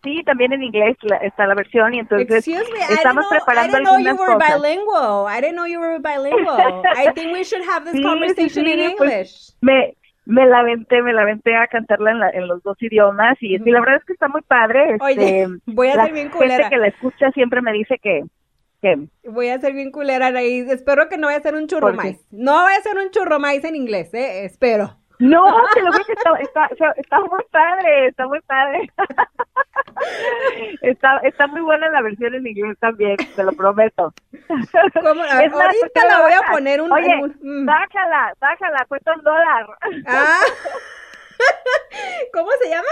[0.04, 3.24] Sí, también en inglés la- está la versión y entonces me, I estamos didn't know,
[3.24, 4.62] I preparando didn't know you algunas were cosas.
[4.62, 5.26] bilingual.
[5.28, 6.82] I didn't know you were bilingual.
[6.96, 9.52] I think we should have this Sí, sí, conversation in sí, pues, English.
[9.62, 13.36] me me la aventé, me la aventé a cantarla en, la- en los dos idiomas
[13.42, 14.96] y, sí, la verdad es que está muy padre.
[15.00, 16.70] Oye, este, voy a la ser bien gente culera.
[16.70, 18.22] que la escucha siempre me dice que,
[18.80, 20.70] que Voy a ser bien culera, Anaís.
[20.70, 21.74] Espero que no vaya a ser un ¿Por qué?
[21.76, 22.26] churromais.
[22.30, 24.44] No vaya a ser un churromais en inglés, eh.
[24.46, 24.96] Espero.
[25.18, 28.90] No, te lo juro que está, está, está, está muy padre, está muy padre.
[30.82, 34.12] está, está muy buena la versión en inglés también, te lo prometo.
[34.48, 35.22] ¿Cómo?
[35.22, 36.92] A ver, Es más, ¿por ahorita qué la voy a poner un...
[36.92, 37.66] Oye, un- mm.
[37.66, 39.66] bájala, bájala, cuesta un dólar.
[40.06, 40.40] Ah.
[42.32, 42.88] ¿Cómo se llama?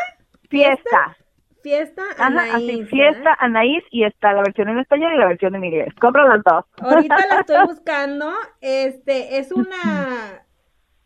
[0.49, 1.17] Fiesta.
[1.63, 2.55] Fiesta Ajá, Anaís.
[2.55, 2.87] así, ¿eh?
[2.87, 5.95] fiesta Anaís y está la versión en español y la versión en inglés.
[6.01, 6.65] Compra las dos.
[6.81, 8.33] Ahorita la estoy buscando.
[8.61, 10.45] Este, es una...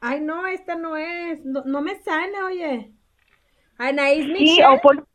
[0.01, 1.45] Ay, no, esta no es.
[1.45, 2.93] No, no me sale, oye.
[3.79, 4.67] Anaís Sí, Michelle.
[4.67, 5.07] o pon...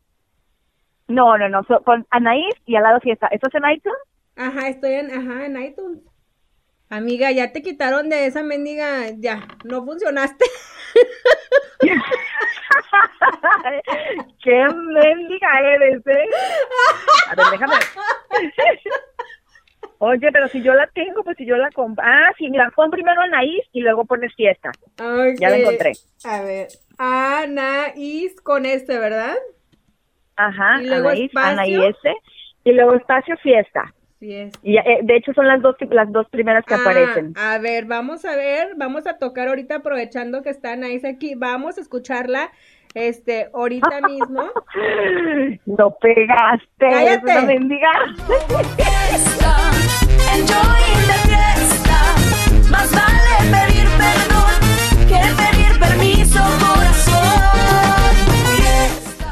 [1.07, 3.27] No, no, no, so- pon Anaís y al lado fiesta.
[3.27, 3.97] ¿Esto es en iTunes?
[4.35, 5.99] Ajá, estoy en, ajá, en iTunes.
[6.89, 10.45] Amiga, ya te quitaron de esa mendiga, ya, no funcionaste.
[14.43, 16.25] ¡Qué mendiga eres, eh!
[17.29, 17.75] A ver, déjame.
[20.03, 22.03] Oye, pero si yo la tengo, pues si yo la compro.
[22.05, 24.71] Ah, sí, mira, pon primero Anaís y luego pones fiesta.
[25.37, 25.93] Ya la encontré.
[26.23, 29.35] A ver, Anaís con este, ¿verdad?
[30.35, 31.47] Ajá, Y luego Anaís, espacio.
[31.47, 31.95] Anaís,
[32.63, 33.93] y luego espacio fiesta.
[34.19, 34.53] Sí es.
[34.63, 37.33] Y eh, de hecho son las dos las dos primeras que Ah, aparecen.
[37.35, 41.77] a ver, vamos a ver, vamos a tocar ahorita aprovechando que está Anaís aquí, vamos
[41.77, 42.51] a escucharla,
[42.93, 44.43] este, ahorita mismo.
[45.65, 47.41] No pegaste, Cállate.
[47.45, 47.89] mendiga.
[48.75, 49.55] fiesta,
[50.35, 51.97] enjoy la fiesta.
[52.69, 54.30] Más vale pedir perdón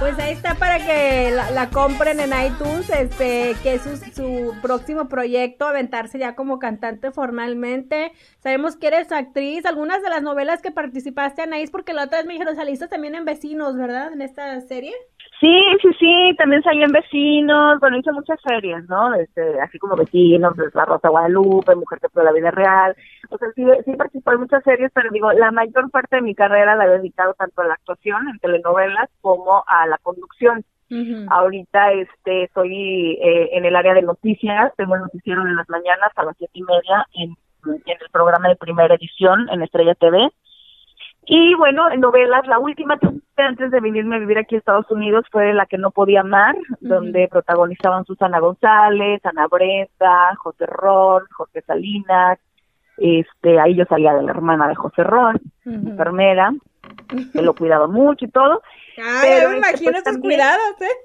[0.10, 5.08] Pues ahí está para que la, compren en iTunes, este, que es su, su próximo
[5.08, 8.12] proyecto, aventarse ya como cantante formalmente.
[8.40, 12.26] Sabemos que eres actriz, algunas de las novelas que participaste, Anaís, porque la otra vez
[12.26, 14.12] me dijeron, saliste también en Vecinos, ¿verdad?
[14.12, 14.96] En esta serie.
[15.40, 19.14] Sí, sí, sí, también salí en Vecinos, bueno, hice muchas series, ¿no?
[19.14, 22.94] Este, así como Vecinos, La Rosa Guadalupe, Mujer que fue la vida real.
[23.30, 26.36] O sea, sí, sí participé en muchas series, pero digo, la mayor parte de mi
[26.36, 30.66] carrera la he dedicado tanto a la actuación en telenovelas como a la conducción.
[31.30, 36.12] Ahorita este estoy eh, en el área de noticias, tengo el noticiero de las mañanas
[36.16, 40.30] a las siete y media en, en el programa de primera edición en Estrella TV.
[41.32, 42.98] Y bueno, en novelas, la última
[43.38, 46.56] antes de venirme a vivir aquí a Estados Unidos fue La que no podía amar,
[46.80, 52.40] donde protagonizaban Susana González, Ana Brenda, José Ron, Jorge Salinas,
[52.98, 56.52] este, ahí yo salía de la hermana de José Ron, enfermera,
[57.32, 58.64] que lo cuidaba mucho y todo.
[58.98, 60.96] Ay, Pero, me este, imagino pues, estos también- cuidados, ¿eh?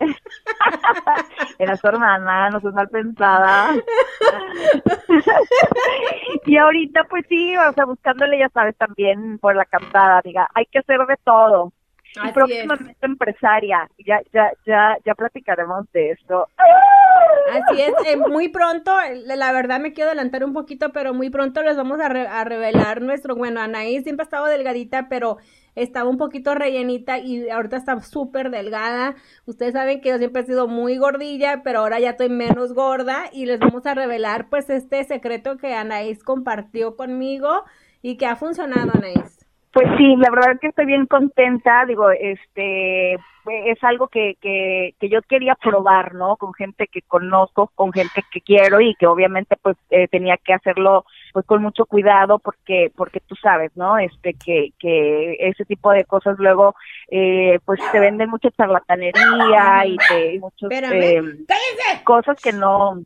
[1.58, 3.74] Era su hermana, no soy mal pensada.
[6.46, 10.66] y ahorita, pues sí, o sea, buscándole, ya sabes, también por la cantada, diga, hay
[10.66, 11.72] que hacer de todo.
[12.14, 12.34] Así y es.
[12.34, 16.46] próximamente empresaria, ya, ya, ya, ya platicaremos de esto.
[17.50, 18.92] Así es, eh, muy pronto,
[19.24, 22.44] la verdad me quiero adelantar un poquito, pero muy pronto les vamos a, re- a
[22.44, 25.38] revelar nuestro, bueno, Anaí siempre ha estado delgadita, pero
[25.74, 29.14] estaba un poquito rellenita y ahorita está súper delgada.
[29.46, 33.24] Ustedes saben que yo siempre he sido muy gordilla, pero ahora ya estoy menos gorda
[33.32, 37.64] y les vamos a revelar pues este secreto que Anaís compartió conmigo
[38.02, 39.38] y que ha funcionado, Anaís.
[39.72, 44.94] Pues sí, la verdad es que estoy bien contenta, digo, este, es algo que, que,
[45.00, 46.36] que yo quería probar, ¿no?
[46.36, 50.52] Con gente que conozco, con gente que quiero y que obviamente pues eh, tenía que
[50.52, 53.98] hacerlo pues con mucho cuidado porque, porque tú sabes, ¿no?
[53.98, 56.74] Este, que, que ese tipo de cosas luego
[57.10, 61.22] eh, pues te venden mucha charlatanería y te, muchos, eh,
[62.04, 63.02] cosas que no,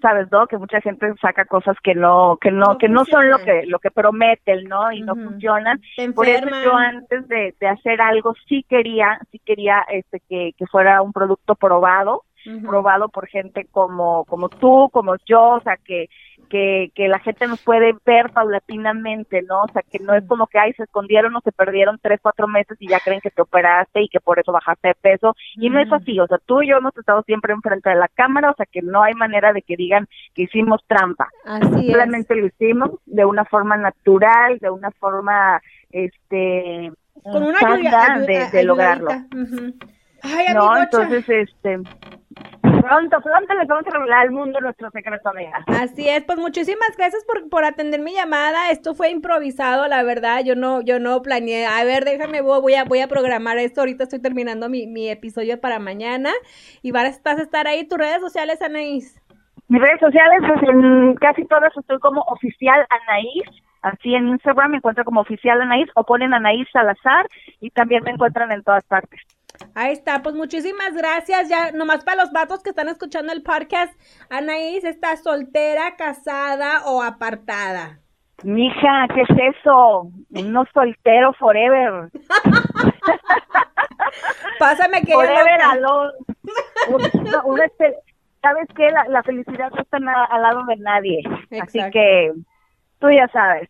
[0.00, 0.46] sabes, ¿no?
[0.46, 3.64] Que mucha gente saca cosas que no, que no, No que no son lo que,
[3.66, 4.92] lo que prometen, ¿no?
[4.92, 5.24] Y no Ujú.
[5.24, 5.80] funcionan.
[6.14, 10.66] Por eso yo antes de, de hacer algo sí quería, sí quería este que, que
[10.66, 12.24] fuera un producto probado,
[12.62, 16.08] probado por gente como, como tú, como yo, o sea que,
[16.50, 19.62] que, que la gente nos puede ver paulatinamente, ¿no?
[19.62, 22.46] O sea que no es como que ay se escondieron o se perdieron tres, cuatro
[22.48, 25.34] meses y ya creen que te operaste y que por eso bajaste de peso.
[25.56, 28.08] Y no es así, o sea, tú y yo hemos estado siempre enfrente de la
[28.08, 31.28] cámara, o sea que no hay manera de que digan que hicimos trampa.
[31.46, 31.80] Así es.
[31.80, 35.60] Simplemente lo hicimos de una forma natural, de una forma,
[35.90, 39.10] este, Con una ayuda- ayu- de, de lograrlo.
[39.10, 39.36] ayudadita.
[39.36, 39.74] Ujú.
[40.22, 41.78] Ay, No, entonces, este,
[42.80, 45.64] pronto, pronto les vamos a revelar al mundo nuestro secreto, amiga.
[45.66, 48.70] Así es, pues muchísimas gracias por, por atender mi llamada.
[48.70, 50.42] Esto fue improvisado, la verdad.
[50.44, 51.66] Yo no, yo no planeé.
[51.66, 53.80] A ver, déjame, voy a, voy a programar esto.
[53.80, 56.30] Ahorita estoy terminando mi, mi episodio para mañana.
[56.82, 57.86] Y vas a estar ahí.
[57.86, 59.20] Tus redes sociales, Anaís.
[59.68, 63.44] Mis redes sociales, pues en casi todas estoy como oficial Anaís.
[63.82, 67.26] Así en Instagram me encuentro como oficial Anaís o ponen Anaís Salazar
[67.60, 69.20] y también me encuentran en todas partes.
[69.74, 71.48] Ahí está, pues muchísimas gracias.
[71.48, 73.92] Ya, nomás para los vatos que están escuchando el podcast,
[74.30, 77.98] Anaís está soltera, casada o apartada.
[78.42, 80.10] Mija, ¿qué es eso?
[80.30, 82.10] No soltero forever.
[84.58, 86.12] Pásame que Forever alone.
[86.88, 87.96] Una- una espe-
[88.42, 88.90] ¿Sabes qué?
[88.90, 91.22] La, la felicidad no está al lado de nadie.
[91.60, 92.32] Así que
[92.98, 93.68] tú ya sabes.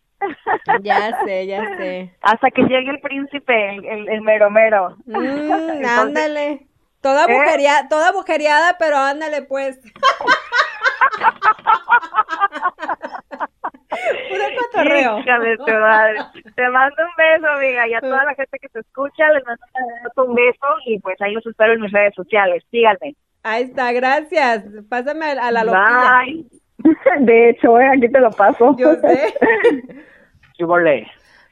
[0.83, 2.15] Ya sé, ya sé.
[2.21, 4.97] Hasta que llegue el príncipe, el, el, el mero mero.
[5.07, 6.67] Mm, Entonces, ándale.
[7.01, 7.87] Toda ¿Eh?
[7.89, 9.81] toda agujereada, pero ándale pues.
[14.29, 15.19] Puro cotorreo.
[15.81, 16.19] Madre.
[16.55, 19.63] Te mando un beso, amiga, y a toda la gente que te escucha les mando
[20.25, 22.63] un beso y pues ahí los espero en mis redes sociales.
[22.71, 23.17] Síganme.
[23.43, 24.65] Ahí está, gracias.
[24.89, 26.21] Pásame a, a la loquilla.
[26.25, 26.45] Bye.
[27.21, 28.77] De hecho, eh, aquí te lo paso.
[28.79, 29.35] Yo sé.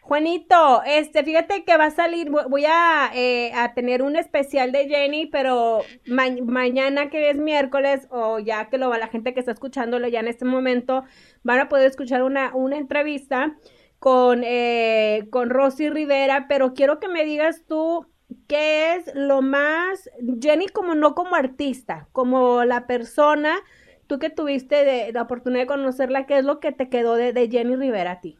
[0.00, 4.72] Juanito, este, fíjate que va a salir, vo- voy a, eh, a tener un especial
[4.72, 9.34] de Jenny, pero ma- mañana que es miércoles, o ya que lo va la gente
[9.34, 11.04] que está escuchándolo ya en este momento,
[11.42, 13.56] van a poder escuchar una, una entrevista
[13.98, 18.06] con, eh, con Rosy Rivera, pero quiero que me digas tú
[18.46, 20.08] qué es lo más,
[20.40, 23.56] Jenny como no como artista, como la persona,
[24.06, 27.32] tú que tuviste de, la oportunidad de conocerla, ¿qué es lo que te quedó de,
[27.34, 28.38] de Jenny Rivera a ti?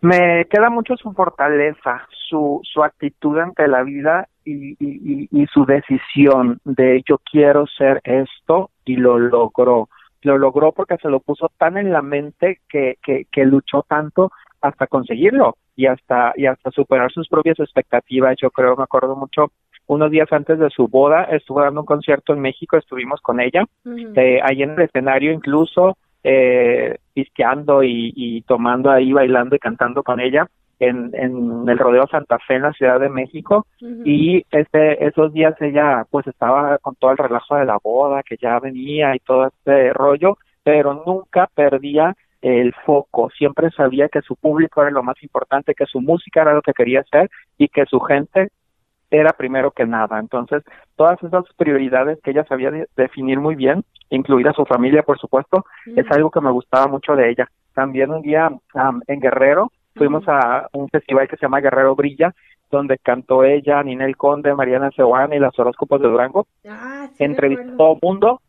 [0.00, 5.64] Me queda mucho su fortaleza, su, su actitud ante la vida y, y, y- su
[5.64, 9.88] decisión de yo quiero ser esto y lo logró.
[10.22, 14.30] Lo logró porque se lo puso tan en la mente que, que, que luchó tanto
[14.60, 18.36] hasta conseguirlo y hasta, y hasta superar sus propias expectativas.
[18.40, 19.52] Yo creo, me acuerdo mucho,
[19.86, 23.64] unos días antes de su boda, estuvo dando un concierto en México, estuvimos con ella
[23.84, 24.12] Ujú.
[24.16, 30.02] eh, ahí en el escenario incluso eh, pisqueando y, y tomando ahí, bailando y cantando
[30.02, 33.66] con ella en, en el Rodeo Santa Fe en la Ciudad de México.
[33.80, 38.36] Y este esos días ella pues estaba con todo el relajo de la boda que
[38.36, 43.30] ya venía y todo este rollo pero nunca perdía el foco.
[43.30, 46.74] Siempre sabía que su público era lo más importante que su música era lo que
[46.74, 48.50] quería hacer y que su gente
[49.10, 50.18] era primero que nada.
[50.18, 50.62] Entonces
[50.96, 55.64] todas esas prioridades que ella sabía de- definir muy bien incluida su familia por supuesto
[55.96, 57.48] es algo que me gustaba mucho de ella.
[57.74, 62.34] También un día am, en Guerrero fuimos a un festival que se llama Guerrero Brilla
[62.70, 66.46] donde cantó ella, Ninel Conde, Mariana Seoane y las horóscopos de Durango.
[66.68, 68.40] Ah, sí Entrevisté a todo el mundo,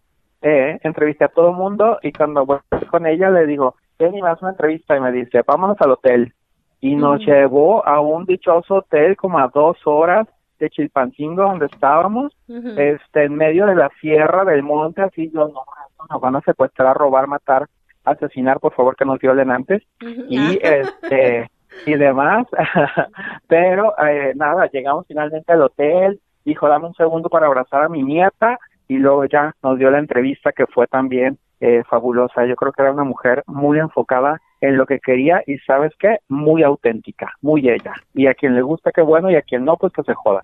[0.42, 4.42] eh, entrevisté a todo mundo y cuando voy con ella le digo, Jenny, me haces
[4.42, 6.34] una entrevista y me dice, vámonos al hotel.
[6.82, 10.28] Y nos llevó a un dichoso hotel como a dos horas
[10.60, 15.64] de Chilpancingo donde estábamos, este, en medio de la sierra del monte, así yo, no,
[16.10, 17.68] nos van a secuestrar, robar, matar,
[18.04, 20.54] asesinar, por favor que nos violen antes y Ah.
[20.62, 21.50] este
[21.86, 22.48] y demás.
[23.48, 26.20] Pero eh, nada llegamos finalmente al hotel
[26.50, 30.00] dijo dame un segundo para abrazar a mi nieta y luego ya nos dio la
[30.00, 32.46] entrevista que fue también eh, fabulosa.
[32.46, 36.18] Yo creo que era una mujer muy enfocada en lo que quería y sabes qué
[36.28, 37.94] muy auténtica muy ella.
[38.14, 40.44] Y a quien le gusta qué bueno y a quien no pues que se joda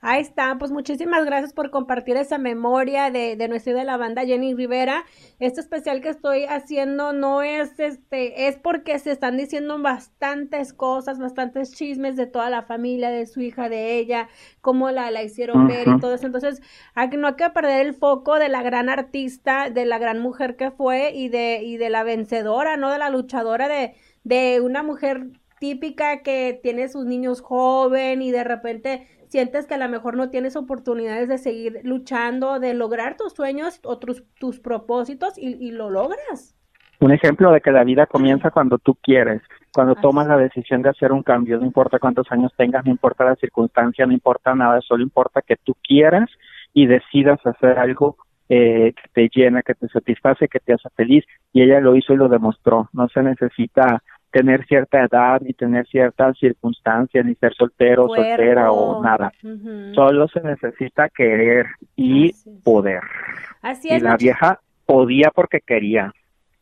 [0.00, 4.24] Ahí está, pues muchísimas gracias por compartir esa memoria de, de nuestra de la banda
[4.24, 5.04] Jenny Rivera.
[5.40, 11.18] Este especial que estoy haciendo no es este, es porque se están diciendo bastantes cosas,
[11.18, 14.28] bastantes chismes de toda la familia, de su hija, de ella,
[14.60, 16.26] cómo la, la hicieron ver y todo eso.
[16.26, 16.62] Entonces,
[16.94, 20.54] hay no hay que perder el foco de la gran artista, de la gran mujer
[20.54, 22.92] que fue y de, y de la vencedora, ¿no?
[22.92, 25.26] De la luchadora de, de una mujer
[25.58, 30.30] típica que tiene sus niños joven y de repente sientes que a lo mejor no
[30.30, 35.70] tienes oportunidades de seguir luchando, de lograr tus sueños o tus, tus propósitos y, y
[35.70, 36.54] lo logras.
[37.00, 39.40] Un ejemplo de que la vida comienza cuando tú quieres,
[39.72, 42.90] cuando Así tomas la decisión de hacer un cambio, no importa cuántos años tengas, no
[42.90, 46.28] importa la circunstancia, no importa nada, solo importa que tú quieras
[46.74, 48.16] y decidas hacer algo
[48.48, 51.24] eh, que te llena, que te satisface, que te hace feliz.
[51.52, 52.88] Y ella lo hizo y lo demostró.
[52.92, 59.02] No se necesita tener cierta edad, ni tener ciertas circunstancias, ni ser soltero, soltera o
[59.02, 59.32] nada.
[59.94, 62.62] Solo se necesita querer y Así es.
[62.64, 63.00] poder.
[63.62, 64.02] Así Y es.
[64.02, 66.12] la much- vieja podía porque quería.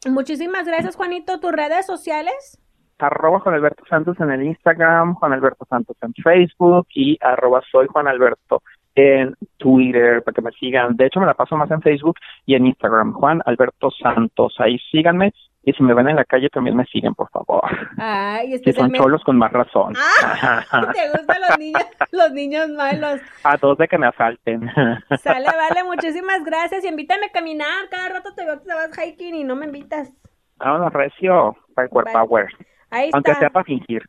[0.09, 1.41] Muchísimas gracias, Juanito.
[1.41, 2.61] ¿Tus redes sociales?
[2.99, 7.87] arroba Juan Alberto Santos en el Instagram, Juan Alberto Santos en Facebook y arroba soy
[7.89, 8.63] Juan Alberto
[8.95, 10.97] en Twitter para que me sigan.
[10.97, 14.55] De hecho, me la paso más en Facebook y en Instagram, Juan Alberto Santos.
[14.61, 15.35] Ahí síganme
[15.69, 17.65] y si me ven en la calle también me siguen, por favor.
[17.99, 18.99] Ay, Si son especialmente...
[19.01, 19.95] cholos con más razón.
[19.99, 20.63] Ah,
[20.95, 23.21] ¿Te gustan los niños, los niños malos?
[23.43, 24.71] A dos de que me asalten.
[25.23, 26.85] Sale, vale, muchísimas gracias.
[26.85, 27.89] Y invítame a caminar.
[27.91, 30.13] Cada rato te veo que te vas hiking y no me invitas.
[30.59, 32.13] Vámonos, recio, para Vale.
[32.13, 32.47] Power.
[32.91, 33.41] Ahí Aunque está.
[33.41, 34.03] sea para fingir.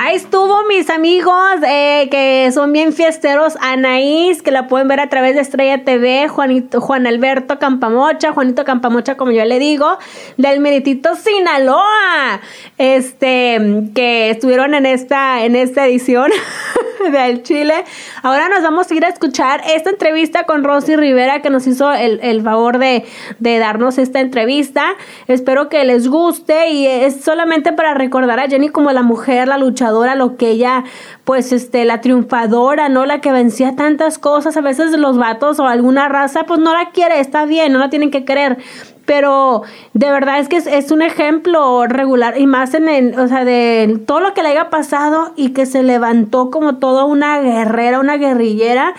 [0.00, 1.34] Ahí estuvo mis amigos
[1.66, 6.28] eh, que son bien fiesteros, Anaís, que la pueden ver a través de Estrella TV,
[6.28, 9.98] Juanito, Juan Alberto Campamocha, Juanito Campamocha, como yo le digo,
[10.36, 12.40] del Meritito Sinaloa,
[12.78, 16.30] este, que estuvieron en esta, en esta edición
[17.12, 17.74] del Chile.
[18.22, 21.92] Ahora nos vamos a ir a escuchar esta entrevista con Rosy Rivera, que nos hizo
[21.92, 23.04] el, el favor de,
[23.40, 24.94] de darnos esta entrevista.
[25.26, 29.58] Espero que les guste y es solamente para recordar a Jenny como la mujer, la
[29.68, 30.84] luchadora, lo que ella,
[31.24, 33.06] pues, este, la triunfadora, ¿no?
[33.06, 34.56] La que vencía tantas cosas.
[34.56, 37.90] A veces los vatos o alguna raza, pues no la quiere, está bien, no la
[37.90, 38.58] tienen que querer.
[39.08, 39.62] Pero
[39.94, 44.00] de verdad es que es, un ejemplo regular y más en el, o sea, de
[44.06, 48.18] todo lo que le haya pasado y que se levantó como toda una guerrera, una
[48.18, 48.92] guerrillera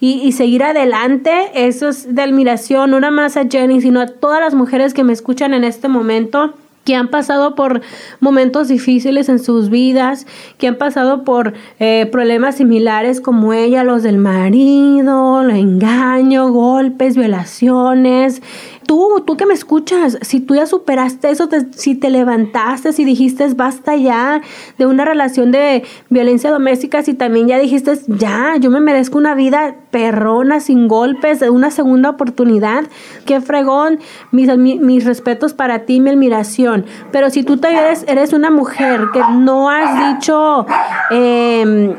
[0.00, 4.08] y, y seguir adelante, eso es de admiración, no nada más a Jenny, sino a
[4.08, 7.82] todas las mujeres que me escuchan en este momento que han pasado por
[8.20, 10.26] momentos difíciles en sus vidas,
[10.58, 17.16] que han pasado por eh, problemas similares como ella, los del marido, el engaño, golpes,
[17.16, 18.42] violaciones.
[18.86, 23.46] Tú, tú que me escuchas, si tú ya superaste eso, si te levantaste, si dijiste
[23.54, 24.40] basta ya
[24.78, 29.34] de una relación de violencia doméstica, si también ya dijiste ya, yo me merezco una
[29.34, 32.84] vida perrona, sin golpes, una segunda oportunidad,
[33.26, 33.98] qué fregón,
[34.30, 36.84] mis, mi- mis respetos para ti, mi admiración.
[37.10, 40.66] Pero si tú todavía eres, eres una mujer que no has dicho,
[41.10, 41.94] em,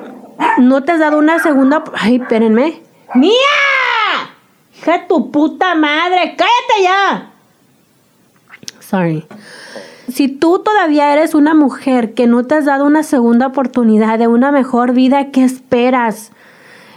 [0.58, 1.84] no te has dado una segunda...
[1.94, 2.82] Ay, espérenme.
[3.16, 3.32] ¡Mía!
[4.84, 6.36] ¡Hija de tu puta madre!
[6.36, 7.30] ¡Cállate ya!
[8.82, 9.26] Sorry.
[10.12, 14.28] Si tú todavía eres una mujer que no te has dado una segunda oportunidad de
[14.28, 16.34] una mejor vida, ¿qué esperas?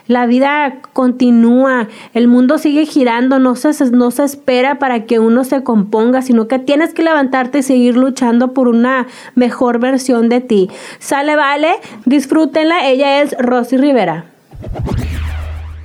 [0.08, 5.44] La vida continúa, el mundo sigue girando, no se, no se espera para que uno
[5.44, 10.40] se componga, sino que tienes que levantarte y seguir luchando por una mejor versión de
[10.40, 10.70] ti.
[10.98, 11.70] Sale, vale,
[12.04, 14.26] disfrútenla, ella es Rosy Rivera.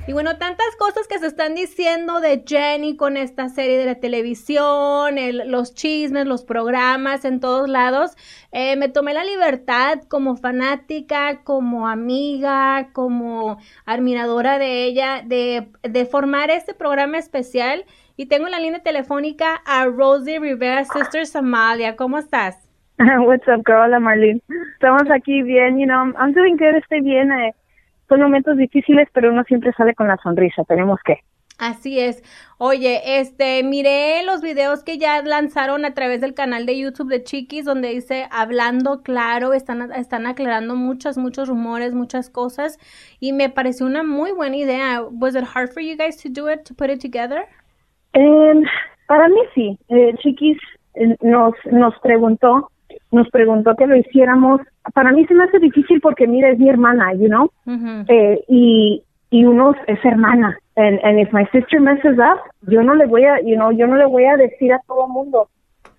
[0.08, 3.94] Y bueno, tantas cosas que se están diciendo de Jenny con esta serie de la
[4.00, 8.16] televisión, el- los chismes, los programas en todos lados.
[8.50, 16.04] Eh, me tomé la libertad como fanática, como amiga, como admiradora de ella, de, de
[16.04, 17.84] formar este programa especial.
[18.16, 21.94] Y tengo en la línea telefónica a Rosie Rivera, Sister Somalia.
[21.94, 22.68] ¿Cómo estás?
[22.98, 23.82] What's up, girl?
[23.84, 24.40] Hola, Marlene.
[24.74, 27.30] Estamos aquí bien, you know, I'm doing good, estoy bien.
[27.30, 27.54] eh,
[28.12, 31.20] son momentos difíciles, pero uno siempre sale con la sonrisa, tenemos que.
[31.58, 32.22] Así es.
[32.58, 37.22] Oye, este, miré los videos que ya lanzaron a través del canal de YouTube de
[37.22, 42.78] Chiquis, donde dice hablando claro, están, están aclarando muchos, muchos rumores, muchas cosas,
[43.18, 45.02] y me pareció una muy buena idea.
[45.02, 47.46] Was it hard for you guys to do it, to put it together?
[49.06, 50.58] Para mí sí, eh, Chiquis
[50.94, 52.71] eh, nos, nos preguntó,
[53.12, 54.60] nos preguntó que lo hiciéramos.
[54.94, 57.50] Para mí se me hace difícil porque, mira, es mi hermana, you know,
[58.08, 60.58] eh, y, y uno es hermana.
[60.74, 63.86] And, and if my sister messes up, yo no le voy a, you know, yo
[63.86, 65.48] no le voy a decir a todo mundo,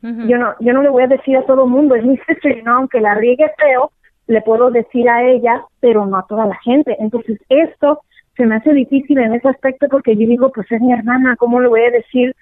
[0.02, 0.28] Ujú.
[0.28, 2.64] yo no, yo no le voy a decir a todo mundo, es mi sister, you
[2.64, 3.92] know, aunque la riegue feo,
[4.28, 6.96] le puedo decir a ella, pero no a toda la gente.
[7.00, 8.02] Entonces, esto
[8.36, 11.62] se me hace difícil en ese aspecto porque yo digo, pues es mi hermana, ¿cómo
[11.62, 12.36] le voy a decir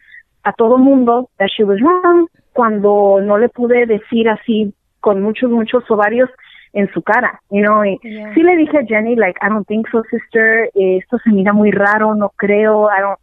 [0.44, 5.50] a todo mundo that she was wrong cuando no le pude decir así con muchos,
[5.50, 6.30] muchos ovarios
[6.73, 8.34] en su cara, you know, y Yeah.
[8.34, 11.71] sí le dije a Jenny, like, I don't think so, sister, esto se mira muy
[11.71, 13.19] raro, no creo, I don't,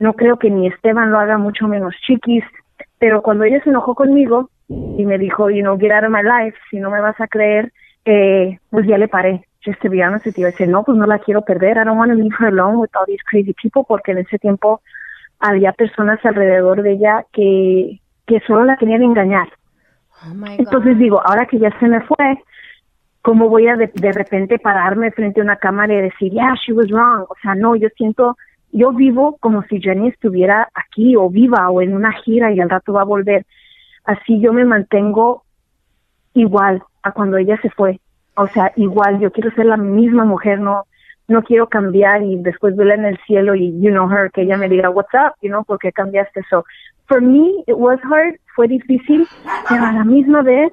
[0.00, 2.44] no creo que ni Esteban lo haga mucho menos chiquis,
[2.98, 6.22] pero cuando ella se enojó conmigo y me dijo, you know, get out of my
[6.22, 7.72] life, si no me vas a creer,
[8.04, 9.44] eh, pues ya le paré.
[9.64, 11.78] just to be honest with you, I said, no, pues no la quiero perder.
[11.78, 14.38] I don't want to leave her alone with all these crazy people porque en ese
[14.38, 14.80] tiempo
[15.40, 19.48] había personas alrededor de ella que, que solo la querían engañar.
[20.22, 20.60] Oh my God.
[20.60, 22.38] Entonces digo, ahora que ya se me fue,
[23.22, 26.72] ¿cómo voy a de, de repente pararme frente a una cámara y decir, yeah, she
[26.72, 27.24] was wrong?
[27.28, 28.36] O sea, no, yo siento,
[28.70, 32.70] yo vivo como si Jenny estuviera aquí o viva o en una gira y al
[32.70, 33.46] rato va a volver.
[34.04, 35.42] Así yo me mantengo
[36.34, 37.98] igual a cuando ella se fue.
[38.36, 40.84] O sea, igual, yo quiero ser la misma mujer, no
[41.28, 44.56] no quiero cambiar y después verla en el cielo y you know her que ella
[44.56, 46.64] me diga what's up, you know, ¿por qué cambiaste eso?
[47.08, 49.26] For me it was hard, fue difícil,
[49.68, 50.70] pero a la misma vez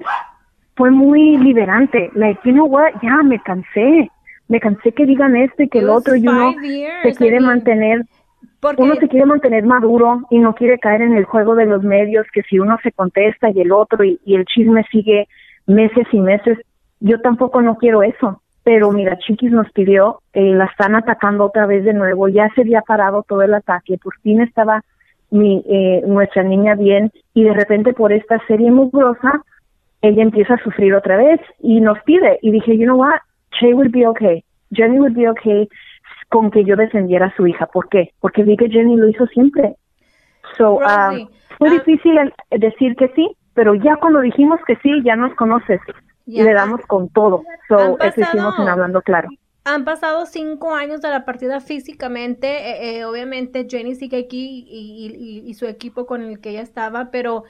[0.76, 2.10] fue muy liberante.
[2.14, 2.92] Like, you know what?
[3.02, 4.10] Ya me cansé.
[4.48, 7.14] Me cansé que digan esto y que It el otro, know, five years, se I
[7.14, 8.02] quiere mean, mantener
[8.60, 11.82] Porque uno se quiere mantener maduro y no quiere caer en el juego de los
[11.82, 15.28] medios, que si uno se contesta y el otro y, y el chisme sigue
[15.66, 16.58] meses y meses,
[17.00, 18.40] yo tampoco no quiero eso.
[18.62, 22.62] Pero mira, Chiquis nos pidió, eh, la están atacando otra vez de nuevo, ya se
[22.62, 24.82] había parado todo el ataque, por fin estaba
[25.30, 29.42] mi eh, nuestra niña bien y de repente por esta serie mugrosa
[30.02, 33.20] ella empieza a sufrir otra vez y nos pide y dije, you know what,
[33.60, 35.68] Shay would be okay, Jenny would be okay
[36.28, 37.66] con que yo defendiera a su hija.
[37.66, 38.10] ¿Por qué?
[38.20, 39.76] Porque vi que Jenny lo hizo siempre.
[40.56, 41.16] So, ah,
[41.58, 45.34] fue ah- difícil el- decir que sí, pero ya cuando dijimos que sí, ya nos
[45.34, 45.80] conoces
[46.26, 47.42] y le damos con todo.
[47.68, 49.28] So, eso hicimos en Hablando Claro.
[49.66, 52.46] Han pasado cinco años de la partida físicamente.
[52.48, 57.44] eh, eh, obviamente Jenny sigue aquí y, su equipo con el que ella estaba, pero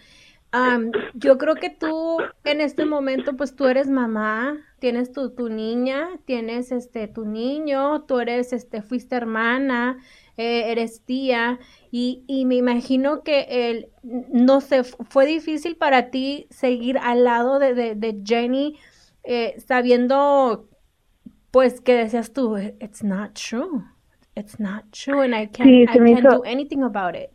[1.14, 6.08] yo creo que tú en este momento, pues tú eres mamá, tienes tu, tu niña,
[6.24, 9.98] tienes este tu niño, tú eres este, fuiste hermana,
[10.38, 11.58] eh, eres tía,
[11.90, 17.24] y, y me imagino que el, no sé, fu- fue difícil para ti seguir al
[17.24, 17.94] lado de, de,
[18.24, 18.78] Jenny,
[19.66, 20.68] sabiendo
[21.56, 23.82] pues que decías tú, it's not true.
[24.34, 27.30] It's not true and I can't, Sí, I can't hizo- do anything about it.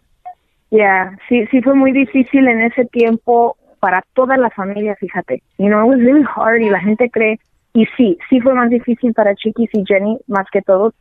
[0.69, 5.41] Ya, sí, sí fue muy difícil en ese tiempo para toda la familia, fíjate.
[5.57, 7.39] You know, it was really hard y la gente cree,
[7.74, 10.93] y sí, sí fue más difícil para Chiquis y Jenny, más que todos,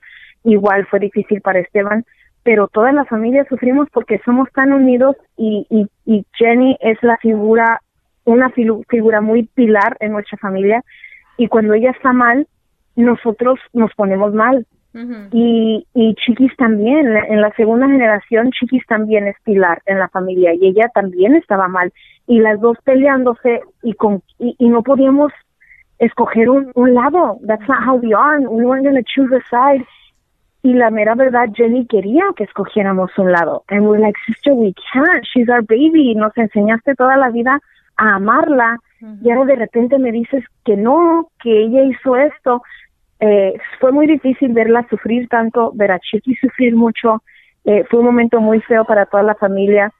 [0.44, 2.06] igual fue difícil para Esteban,
[2.42, 7.18] pero toda la familia sufrimos porque somos tan unidos y, y, y Jenny es la
[7.18, 7.82] figura,
[8.24, 10.82] una figura muy pilar en nuestra familia
[11.36, 12.46] y cuando ella está mal,
[12.96, 14.66] nosotros nos ponemos mal
[15.32, 20.52] y, y Chiquis también, en la segunda generación Chiquis también es pilar en la familia
[20.52, 21.92] y ella también estaba mal
[22.26, 25.32] y las dos peleándose y con y, y no podíamos
[26.00, 27.38] escoger un, un lado.
[27.46, 28.40] That's not how we are.
[28.40, 29.86] We weren't going to choose a side.
[30.62, 33.62] Y la mera verdad, Jenny quería que escogiéramos un lado.
[33.68, 35.24] And we're like, sister, we can't.
[35.24, 36.14] She's our baby.
[36.14, 37.60] Nos enseñaste toda la vida
[37.96, 38.78] a amarla.
[39.22, 42.62] Y ahora de repente me dices que no, que ella hizo esto.
[43.18, 47.22] Eh, fue muy difícil verla sufrir tanto, ver a Chiqui sufrir mucho.
[47.64, 49.92] Eh, fue un momento muy feo para toda la familia.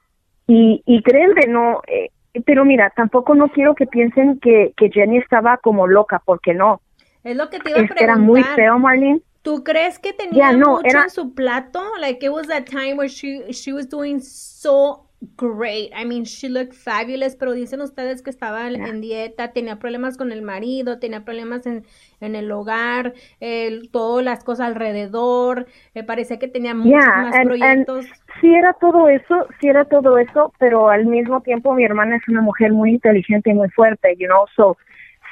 [0.47, 2.09] Y, y créanme, no, eh,
[2.45, 6.81] pero mira, tampoco no quiero que piensen que, que Jenny estaba como loca, porque no.
[7.23, 8.55] Es lo que te iba a Este era muy preguntar.
[8.55, 9.21] feo, Marlene.
[9.43, 11.81] ¿Tú crees que tenía Ya, no, mucho era- en su plato?
[11.99, 15.05] Like it was that time where she she was doing so
[15.37, 15.91] great.
[15.95, 20.17] I mean, she looked fabulous, pero dicen ustedes que estaba en- en dieta, tenía problemas
[20.17, 21.85] con el marido, tenía problemas en,
[22.19, 27.39] en el hogar, el, todas las cosas alrededor, me parecía que tenía muchos Yeah, más
[27.39, 28.07] and- and proyectos.
[28.39, 32.27] sí era todo eso, sí era todo eso, pero al mismo tiempo mi hermana es
[32.27, 34.77] una mujer muy inteligente y muy fuerte, you know, so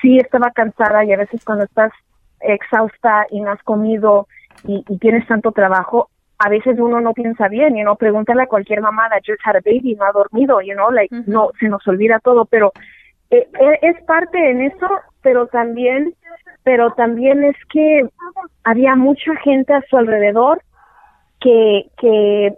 [0.02, 1.92] sí estaba cansada y a veces cuando estás
[2.40, 4.28] exhausta y no has comido
[4.64, 6.10] y, y tienes tanto trabajo,
[6.40, 9.58] a veces uno no piensa bien, you know, pregúntale a cualquier mamá that just had
[9.58, 12.72] a baby, no ha dormido, you know, like, no, se nos olvida todo, pero
[13.30, 14.88] eh, eh, es parte en eso,
[15.22, 16.14] pero también,
[16.64, 18.08] pero también es que
[18.64, 20.62] había mucha gente a su alrededor
[21.42, 22.54] que, que,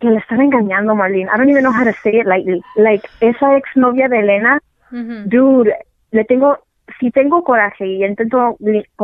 [0.00, 1.30] que le estaba engañando, Marlene.
[1.30, 2.62] I don't even know how to say it lightly.
[2.76, 4.60] Like, esa exnovia de Elena,
[4.90, 5.74] dude,
[6.10, 6.58] le tengo,
[6.98, 8.56] si tengo coraje y intento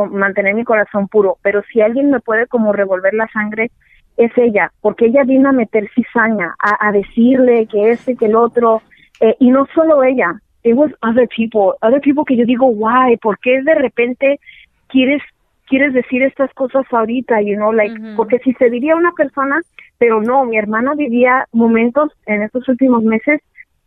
[0.09, 3.69] mantener mi corazón puro, pero si alguien me puede como revolver la sangre,
[4.17, 8.35] es ella, porque ella vino a meter cizaña, a, a decirle que este, que el
[8.35, 8.81] otro,
[9.19, 13.17] eh, y no solo ella, it was other people, other people que yo digo, why,
[13.17, 14.39] ¿por qué de repente
[14.87, 15.21] quieres
[15.67, 19.59] quieres decir estas cosas ahorita, you know, like, porque si se diría una persona,
[19.97, 23.41] pero no, mi hermana vivía momentos en estos últimos meses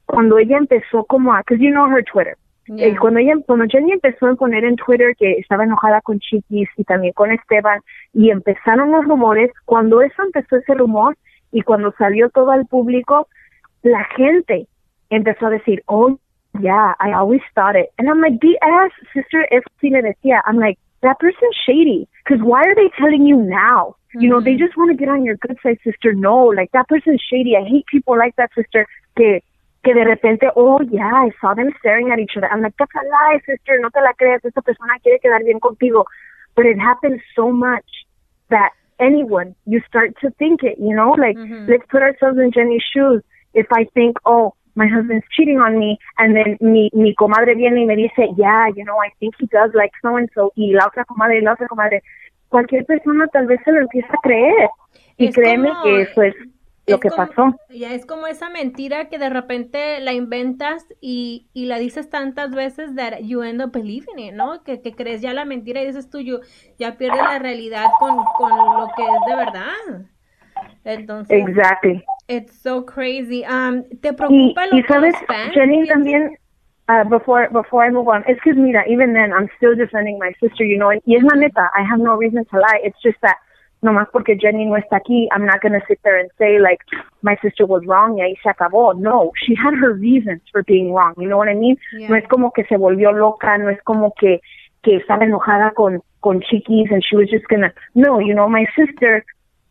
[0.06, 2.36] cuando ella empezó como a, because you know her Twitter,
[2.68, 2.88] Yeah.
[2.88, 6.68] eh, cuando ella, cuando Jenny empezó a poner en Twitter que estaba enojada con Chiquis
[6.76, 7.80] y también con Esteban
[8.12, 11.16] y empezaron los rumores, cuando eso empezó ese rumor
[11.52, 13.28] y cuando salió todo al público,
[13.82, 14.66] la gente
[15.10, 16.18] empezó a decir, oh,
[16.60, 17.90] yeah, I always thought it.
[17.98, 20.40] And I'm like, BS, sister, eso sí le decía.
[20.46, 22.08] I'm like, that person's shady.
[22.24, 23.96] Because why are they telling you now?
[24.18, 26.14] You know, they just want to get on your good side, sister.
[26.14, 27.54] No, like that person's shady.
[27.54, 28.86] I hate people like that, sister.
[29.14, 29.42] Que
[29.86, 32.48] que de repente, oh yeah, I saw them staring at each other.
[32.52, 33.78] I'm like, that's a lie, sister.
[33.80, 34.44] No te la creas.
[34.44, 36.04] Esta persona quiere quedar bien contigo.
[36.56, 37.86] But it happens so much
[38.50, 41.36] that anyone, you start to think it, you know, like
[41.68, 43.22] let's put ourselves in Jenny's shoes.
[43.54, 47.78] If I think, oh, my husband's cheating on me, and then mi, mi comadre viene
[47.80, 50.72] y me dice, yeah, you know, I think he does like so and so, y
[50.74, 52.02] la otra comadre, y la otra comadre,
[52.50, 54.68] cualquier persona tal vez se lo empieza a creer.
[55.16, 56.34] Y Es créeme como- que eso es
[56.86, 57.56] lo Es que como- pasó.
[57.70, 62.50] Ya es como esa mentira que de repente la inventas y, y la dices tantas
[62.52, 64.62] veces that you end up believing it, ¿no?
[64.62, 68.50] Que, que crees ya la mentira y dices tú, ya pierdes la realidad con, con
[68.50, 70.06] lo que es de verdad.
[70.84, 72.04] Entonces, Exactly.
[72.28, 73.44] it's so crazy.
[73.44, 75.14] Um, ¿Te Y, preocupa lo y que sabes,
[75.52, 76.36] Jenny también,
[76.88, 80.32] uh, before before I move on, it's because mira, even then, I'm still defending my
[80.40, 82.80] sister, you know, and, y es la neta, I have no reason to lie.
[82.84, 83.36] It's just that,
[83.82, 86.80] nomás porque Jenny no está aquí, I'm not going to sit there and say, like,
[87.22, 88.94] my sister was wrong y ahí se acabó.
[88.94, 91.76] No, she had her reasons for being wrong, you know what I mean?
[91.92, 92.08] Yeah.
[92.08, 94.40] No es como que se volvió loca, no es como que,
[94.82, 98.66] que estaba enojada con, con chiquis and she was just gonna, no, you know, my
[98.74, 99.24] sister,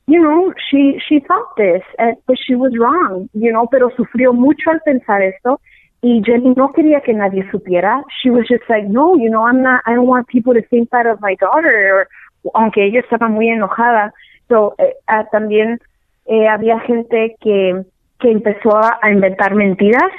[0.08, 4.34] you know, she she thought this, uh, but she was wrong, you know, pero sufrió
[4.34, 5.60] mucho al pensar esto.
[6.02, 8.04] Y Jenny no quería que nadie supiera.
[8.22, 10.92] She was just like, no, you know, I'm not, I don't want people to think
[10.92, 12.08] that of my daughter, or,
[12.54, 14.14] aunque ella estaba muy enojada.
[14.48, 15.80] So, eh, ah, también
[16.26, 17.84] eh, había gente que,
[18.20, 20.12] que empezó a, a inventar mentiras,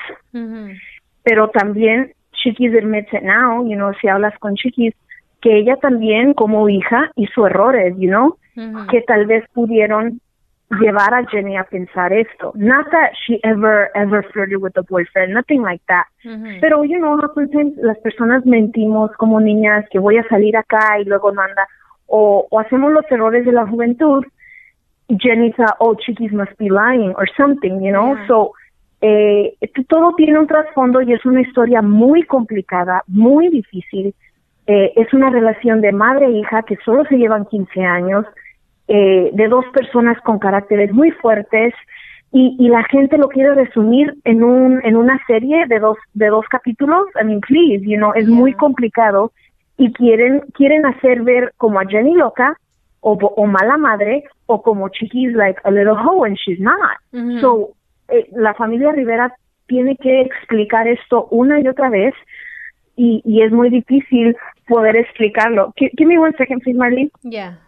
[1.23, 4.95] pero también Chiquis admits it now, you know, si hablas con Chiquis,
[5.41, 8.37] que ella también como hija hizo errores, you know,
[8.91, 10.21] que tal vez pudieron
[10.81, 12.53] llevar a Jenny a pensar esto.
[12.55, 16.07] Not that she ever, ever flirted with a boyfriend, nothing like that.
[16.25, 16.59] Ujú.
[16.61, 21.33] Pero, you know, las personas mentimos como niñas que voy a salir acá y luego
[21.33, 21.67] no anda.
[22.07, 24.25] O, o hacemos los errores de la juventud.
[25.09, 28.17] Jenny thought, oh, Chiquis must be lying or something, you know?
[28.17, 28.27] Yeah.
[28.27, 28.53] So,
[29.01, 29.57] eh,
[29.89, 34.15] todo tiene un trasfondo y es una historia muy complicada, muy difícil.
[34.67, 38.27] Eh, es una relación de madre e hija que solo se llevan 15 años,
[38.89, 41.75] eh, de dos personas con caracteres muy fuertes
[42.33, 46.27] y, y la gente lo quiere resumir en un en una serie de dos de
[46.29, 47.07] dos capítulos.
[47.21, 49.33] I mean, please, you know, es muy complicado
[49.79, 52.57] y quieren quieren hacer ver como a Jenny loca
[53.01, 56.97] o, o mala madre o como Chiquis like a little hoe and she's not.
[57.41, 57.75] So,
[58.09, 59.35] eh, la familia Rivera
[59.67, 62.15] tiene que explicar esto una y otra vez
[62.97, 64.37] y, y es muy difícil
[64.69, 65.73] poder explicarlo.
[65.77, 67.11] Gi- Give me one second, please, Marlene.
[67.23, 67.59] Ya,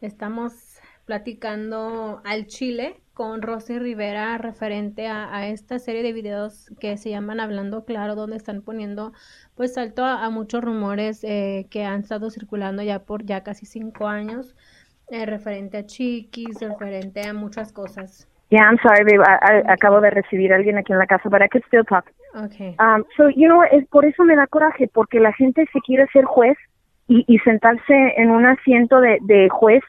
[0.00, 6.98] estamos platicando al Chile con Rosy Rivera referente a, a esta serie de videos que
[6.98, 9.14] se llaman Hablando Claro, donde están poniendo
[9.54, 13.64] pues salto a, a muchos rumores eh, que han estado circulando ya por ya casi
[13.64, 14.54] cinco años,
[15.08, 18.28] eh, referente a Chiquis, referente a muchas cosas.
[18.50, 19.24] Yeah, I'm sorry, babe.
[19.24, 21.84] I, I- acabo de recibir a alguien aquí en la casa, but I could still
[21.86, 22.04] talk.
[22.34, 22.76] Okay.
[22.78, 26.06] Um, so, you know, es por eso me da coraje, porque la gente se quiere
[26.12, 26.58] ser juez
[27.08, 29.82] y, y sentarse en un asiento de, de juez,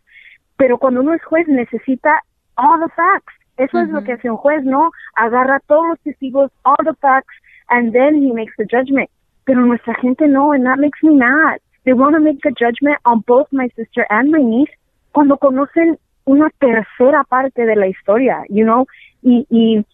[0.55, 2.23] pero cuando uno es juez necesita
[2.57, 3.33] all the facts.
[3.57, 4.91] Eso es lo que hace un juez, ¿no?
[5.15, 7.33] Agarra todos los testigos, all the facts,
[7.69, 9.09] and then he makes the judgment.
[9.45, 11.59] Pero nuestra gente no, and that makes me mad.
[11.85, 14.71] They want to make the judgment on both my sister and my niece
[15.11, 18.85] cuando conocen una tercera parte de la historia, you know,
[19.23, 19.85] y, y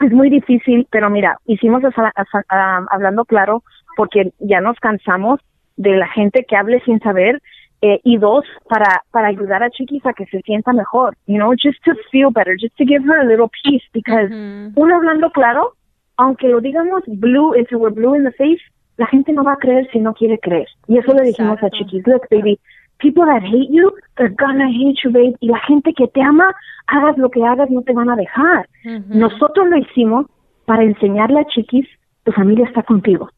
[0.00, 3.62] es muy difícil, pero mira, hicimos esa- esa- ah, hablando claro
[3.96, 5.38] porque ya nos cansamos
[5.76, 7.40] de la gente que hable sin saber
[7.82, 11.52] eh, y dos para para ayudar a Chiquis a que se sienta mejor, you know,
[11.52, 14.72] just to feel better, just to give her a little peace because Ujú.
[14.76, 15.74] uno hablando claro,
[16.16, 18.60] aunque lo digamos blue, if we're blue in the face,
[18.96, 20.66] la gente no va a creer si no quiere creer.
[20.88, 21.70] Y eso le dijimos a.
[21.70, 22.58] Chiquis, look baby,
[22.98, 25.36] people that hate you, they're gonna hate you, babe.
[25.40, 26.52] Y la gente que te ama,
[26.86, 28.68] hagas lo que hagas, no te van a dejar.
[29.08, 30.26] Nosotros lo hicimos
[30.66, 31.86] para enseñarle a Chiquis,
[32.24, 33.30] tu familia está contigo.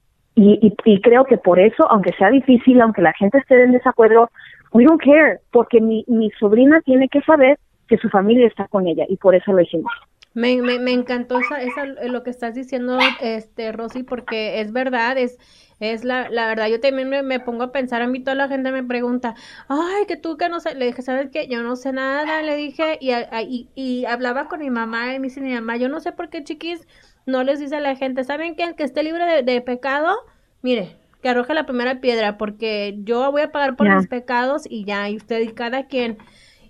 [0.43, 4.31] Y, y, creo que por eso, aunque sea difícil, aunque la gente esté en desacuerdo,
[4.73, 8.87] we don't care, porque mi, mi sobrina tiene que saber que su familia está con
[8.87, 9.93] ella y por eso lo hicimos.
[10.33, 15.37] Me, me, encantó esa, esa- lo que estás diciendo, este, Rosy, porque es verdad, es,
[15.79, 18.49] es la, la verdad, yo también me, me pongo a pensar, a mí toda la
[18.49, 19.35] gente me pregunta,
[19.69, 21.49] ay, que tú que no sé, le dije, ¿sabes qué?
[21.49, 25.19] Yo no sé nada, le dije, y, a- y, y hablaba con mi mamá, y
[25.19, 26.87] me dice mi mamá, yo no sé por qué, chiquis,
[27.27, 28.63] no les dice a la gente, ¿saben qué?
[28.65, 30.17] El que esté libre de pecado,
[30.63, 33.97] mire, que arroje la primera piedra, porque yo voy a pagar por Ya.
[33.97, 36.19] mis pecados, y ya, y usted y cada quien.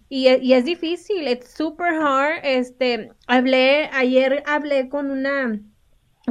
[0.09, 2.41] Y, e- y es difícil, it's super hard.
[2.45, 5.61] Este, hablé, ayer hablé con una,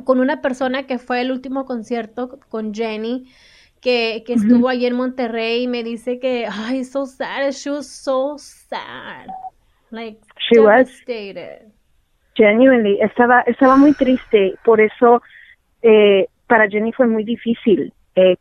[0.03, 3.31] con una persona que fue el último concierto con Jenny,
[3.81, 7.87] que, que estuvo allí en Monterrey y me dice que, ay, so sad, she was
[7.87, 9.27] so sad.
[9.91, 10.19] Like,
[10.51, 10.87] She was.
[10.87, 11.71] devastated.
[12.35, 15.21] genuinely estaba estaba muy triste por eso
[15.81, 18.35] eh, para Jenny fue muy difícil eh,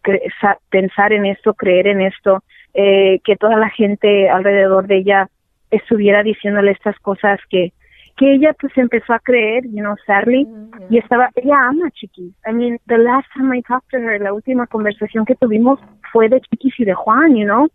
[0.71, 2.43] pensar en esto creer en esto
[2.75, 5.29] eh, que toda la gente alrededor de ella
[5.71, 7.73] estuviera diciéndole estas cosas que
[8.17, 10.45] que ella pues empezó a creer you know sadly
[10.91, 14.21] y estaba ella ama a Chiquis I mean the last time I talked to her
[14.21, 15.79] la última conversación que tuvimos
[16.13, 17.69] fue de Chiquis y de Juan you know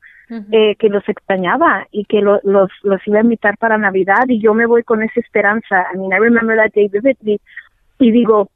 [0.52, 4.40] eh, que los extrañaba y que lo- los, los iba a invitar para Navidad y
[4.40, 5.86] yo me voy con esa esperanza.
[5.94, 7.40] I mean, I remember that day vividly.
[8.00, 8.50] Y digo,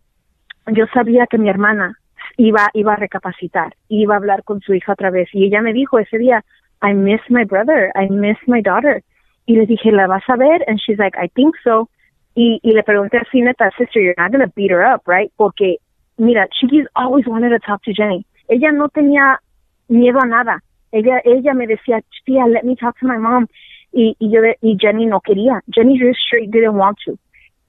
[0.67, 1.97] yo sabía que mi hermana
[2.37, 5.29] iba, iba a recapacitar, iba a hablar con su hija otra vez.
[5.33, 6.43] Y ella me dijo ese día,
[6.81, 9.03] I miss my brother, I miss my daughter.
[9.45, 10.63] Y le dije, ¿la vas a ver?
[10.67, 11.89] And she's like, I think so.
[12.35, 15.31] Y, y le pregunté así, neta, sister, you're not going to beat her up, right?
[15.37, 15.77] Porque,
[16.17, 18.25] mira, Chiquis always wanted to talk to Jenny.
[18.47, 19.39] Ella no tenía
[19.87, 20.61] miedo a nada.
[20.91, 23.47] Ella, ella me decía, tía, let me talk to my mom.
[23.91, 25.61] Y, y yo, y Jenny no quería.
[25.73, 27.17] Jenny just straight didn't want to.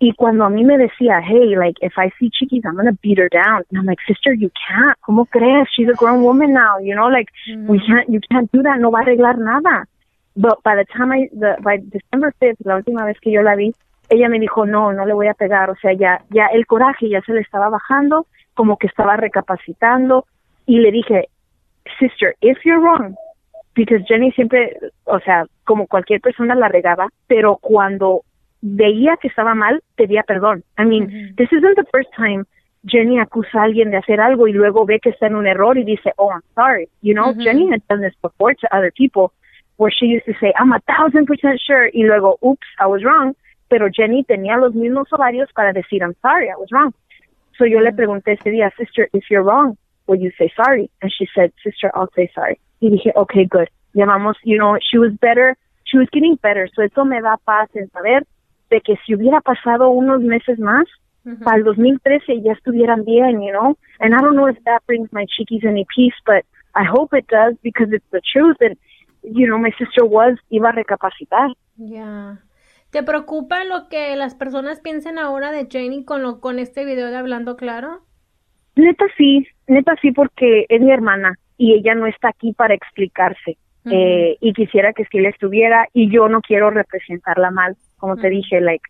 [0.01, 3.18] Y cuando a mí me decía, hey, like, if I see Chiquis, I'm gonna beat
[3.18, 3.64] her down.
[3.70, 4.96] And I'm like, sister, you can't.
[5.01, 5.66] ¿Cómo crees?
[5.74, 7.28] She's a grown woman now, you know, like,
[7.66, 8.78] we can't, you can't do that.
[8.78, 9.86] No va a arreglar nada.
[10.36, 13.57] But by the time I, the, by December 5th, la última vez que yo la
[13.57, 13.74] vi,
[14.09, 15.68] ella me dijo, no, no le voy a pegar.
[15.68, 20.26] O sea, ya, ya el coraje ya se le estaba bajando, como que estaba recapacitando.
[20.64, 21.28] Y le dije,
[21.99, 23.16] sister, if you're wrong,
[23.74, 28.22] because Jenny siempre, o sea, como cualquier persona la regaba, pero cuando
[28.61, 30.65] veía que estaba mal, pedía perdón.
[30.79, 32.45] I mean, this isn't the first time
[32.87, 35.77] Jenny acusa a alguien de hacer algo y luego ve que está en un error
[35.79, 36.89] y dice, oh, I'm sorry.
[37.03, 39.33] You know, Jenny had done this before to other people
[39.77, 43.05] where she used to say, I'm a thousand percent sure, y luego, oops, I was
[43.05, 43.35] wrong.
[43.69, 46.95] Pero Jenny tenía los mismos ovarios para decir, I'm sorry, I was wrong.
[47.59, 50.91] So yo le pregunté ese día, sister, if you're wrong, will you say sorry?
[51.03, 52.59] And she said, sister, I'll say sorry.
[52.81, 53.69] Y dije, okay, good.
[53.95, 56.69] Llamamos, you know, she was better, she was getting better.
[56.75, 58.25] So eso me da paz en saber
[58.71, 60.85] de que si hubiera pasado unos meses más,
[61.45, 63.77] para el 2013 ya estuvieran bien, you know?
[64.01, 66.45] And I don't know if that brings my chiquis any peace, but
[66.75, 68.57] I hope it does because it's the truth.
[68.61, 68.79] And,
[69.23, 71.51] you know, my sister was, iba a recapacitar.
[71.77, 72.39] Ya.
[72.91, 77.11] ¿Te preocupa lo que las personas piensen ahora de Jenny con lo, con este video
[77.11, 78.01] de Hablando Claro?
[78.77, 83.59] Neta sí, neta sí, porque es mi hermana y ella no está aquí para explicarse.
[83.91, 88.30] eh, y quisiera que sí le estuviera y yo no quiero representarla mal, como te
[88.30, 88.82] dije, like,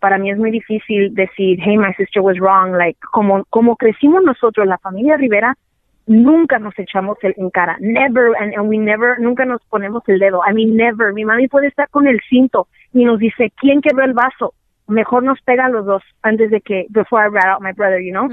[0.00, 4.22] para mí es muy difícil decir, hey, my sister was wrong, like, como, como crecimos
[4.24, 5.54] nosotros, la familia Rivera,
[6.06, 10.18] nunca nos echamos el, en cara, never, and, and we never, nunca nos ponemos el
[10.18, 13.80] dedo, I mean, never, mi mami puede estar con el cinto y nos dice, ¿quién
[13.80, 14.54] quebró el vaso?
[14.88, 18.00] Mejor nos pega a los dos antes de que, before I rat out my brother,
[18.00, 18.28] you know?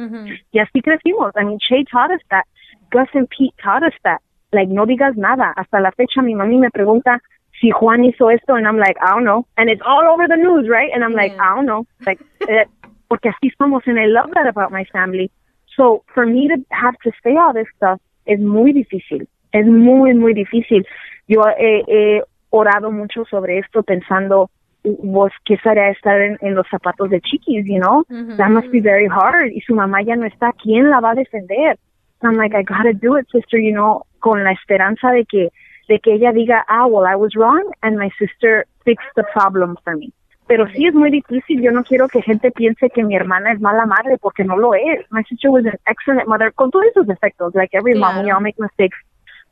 [0.52, 1.32] Y así crecimos.
[1.36, 2.46] I mean, Shay taught us that.
[2.92, 4.20] Gus and Pete taught us that.
[4.52, 5.54] Like, no digas nada.
[5.56, 7.22] Hasta la fecha mi mami me pregunta
[7.60, 9.46] si Juan hizo esto, and I'm like, I don't know.
[9.58, 10.92] And it's all over the news, right?
[10.94, 11.34] And I'm like.
[11.40, 11.86] I don't know.
[12.06, 12.66] Like, eh,
[13.08, 15.32] porque así somos, and I love that about my family.
[15.76, 19.28] So, for me to have to say all this stuff es muy difícil.
[19.52, 20.86] Es muy, muy difícil.
[21.28, 24.50] Yo he, he orado mucho sobre esto pensando,
[24.84, 28.06] vos, ¿qué sería estar en, en los zapatos de Chiquis, you know?
[28.38, 29.52] That must be very hard.
[29.52, 30.54] Y su mamá ya no está.
[30.54, 31.78] ¿Quién la va a defender?
[32.22, 35.50] I'm like, I gotta do it, sister, you know, con la esperanza de que,
[35.90, 39.76] de que ella diga, ah, well, I was wrong, and my sister fixed the problem
[39.84, 40.14] for me.
[40.48, 41.62] Pero sí es muy difícil.
[41.62, 44.74] Yo no quiero que gente piense que mi hermana es mala madre porque no lo
[44.74, 45.06] es.
[45.12, 47.54] My sister was an excellent mother con todos sus defectos.
[47.54, 48.98] Like every mom, we all make mistakes.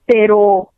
[0.05, 0.69] Pero,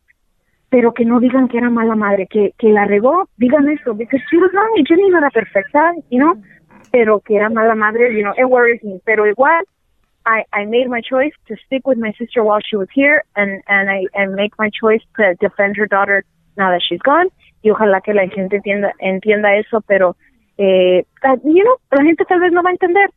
[0.70, 4.22] pero que no digan que era mala madre, que, que la regó, digan eso, because
[4.30, 6.36] she was wrong y Jenny no era perfecta, you know,
[6.92, 9.00] pero que era mala madre, you know, it worries me.
[9.06, 9.64] Pero igual,
[10.26, 13.62] I, I made my choice to stick with my sister while she was here and,
[13.68, 16.24] and I and make my choice to defend her daughter
[16.58, 17.30] now that she's gone.
[17.62, 20.16] Y ojalá que la gente entienda, entienda eso, pero,
[20.58, 23.10] eh, uh, you know, la gente tal vez no va a entender,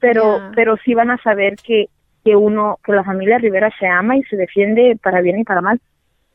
[0.00, 0.52] pero, Yeah.
[0.54, 1.86] pero sí van a saber que,
[2.24, 5.60] que uno, que la familia Rivera se ama y se defiende para bien y para
[5.60, 5.80] mal.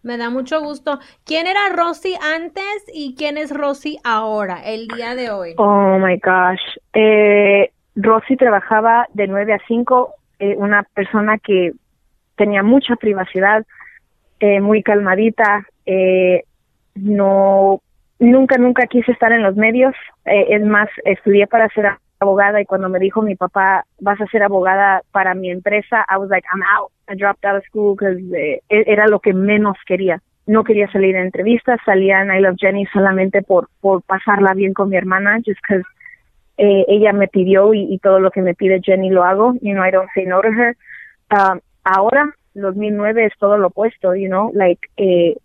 [0.03, 0.99] Me da mucho gusto.
[1.25, 5.55] ¿Quién era Rosy antes y quién es Rosy ahora, el día de hoy?
[5.57, 6.61] Oh my gosh.
[6.93, 11.73] Eh, Rosy trabajaba de 9 a 5, eh, una persona que
[12.35, 13.65] tenía mucha privacidad,
[14.39, 16.43] eh, muy calmadita, eh,
[16.95, 17.81] no,
[18.19, 19.95] nunca, nunca quise estar en los medios.
[20.25, 24.27] Eh, es más, estudié para ser abogada y cuando me dijo mi papá, vas a
[24.27, 26.91] ser abogada para mi empresa, I was like, I'm out.
[27.07, 28.19] I dropped out of school because
[28.69, 30.21] era lo que menos quería.
[30.47, 34.73] No quería salir en entrevistas, salía en I Love Jenny solamente por, por pasarla bien
[34.73, 35.85] con mi hermana, just because
[36.57, 39.53] eh, ella me pidió y, y todo lo que me pide Jenny lo hago.
[39.61, 40.77] You know, I don't say no to her.
[41.31, 45.35] Um, ahora 2009 es todo lo opuesto, you know, like, eh,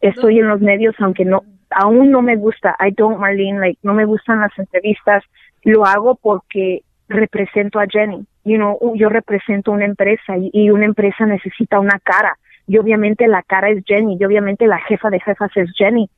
[0.00, 3.92] estoy en los medios aunque no, aún no me gusta, I don't, Marlene, like, no
[3.92, 5.22] me gustan las entrevistas,
[5.64, 10.86] lo hago porque represento a Jenny, you know, yo represento una empresa y, y una
[10.86, 15.20] empresa necesita una cara, y obviamente la cara es Jenny, y obviamente la jefa de
[15.20, 16.08] jefas es Jenny,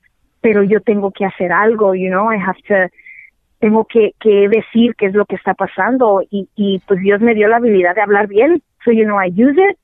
[0.40, 2.92] pero yo tengo que hacer algo, you know, I have to,
[3.62, 7.32] tengo que, que decir qué es lo que está pasando y, y pues Dios me
[7.32, 8.60] dio la habilidad de hablar bien.
[8.84, 9.78] So, you know, I use it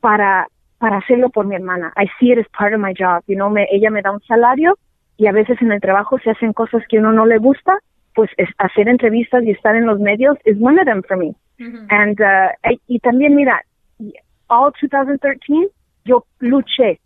[0.00, 0.48] para,
[0.78, 1.92] para hacerlo por mi hermana.
[1.98, 3.22] I see it as part of my job.
[3.26, 4.78] You know, me, ella me da un salario
[5.18, 7.78] y a veces en el trabajo se hacen cosas que uno no le gusta,
[8.14, 11.34] pues es, hacer entrevistas y estar en los medios is one of them for me.
[11.90, 13.62] And, uh, y, y también, mira,
[14.46, 15.68] all 2013,
[16.06, 16.98] yo luché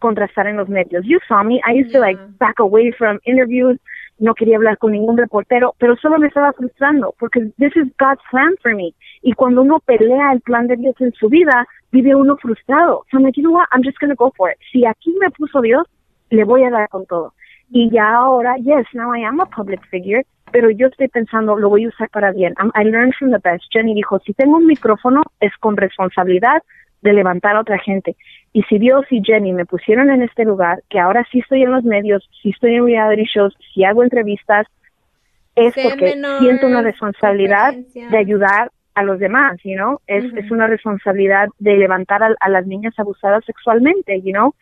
[0.00, 1.04] contra estar en los medios.
[1.06, 1.60] You saw me.
[1.64, 3.78] I used to like back away from interviews.
[4.18, 8.20] No quería hablar con ningún reportero, pero solo me estaba frustrando porque this is God's
[8.30, 8.92] plan for me.
[9.22, 13.04] Y cuando uno pelea el plan de Dios en su vida, vive uno frustrado.
[13.10, 13.68] So I'm like, you know what?
[13.72, 14.58] I'm just going to go for it.
[14.72, 15.86] Si aquí me puso Dios,
[16.30, 17.32] le voy a dar con todo.
[17.70, 21.68] Y ya ahora, yes, now I am a public figure, pero yo estoy pensando, lo
[21.68, 22.54] voy a usar para bien.
[22.58, 23.64] I'm- I learned from the best.
[23.70, 26.62] Jenny dijo, si tengo un micrófono, es con responsabilidad
[27.02, 28.16] de levantar a otra gente.
[28.52, 31.72] Y si Dios y Jenny me pusieron en este lugar, que ahora sí estoy en
[31.72, 34.66] los medios, sí estoy en reality shows, si hago entrevistas,
[35.54, 40.66] es porque siento una responsabilidad de ayudar a los demás, you know, es, es una
[40.66, 44.54] responsabilidad de levantar a, a las niñas abusadas sexualmente, you know.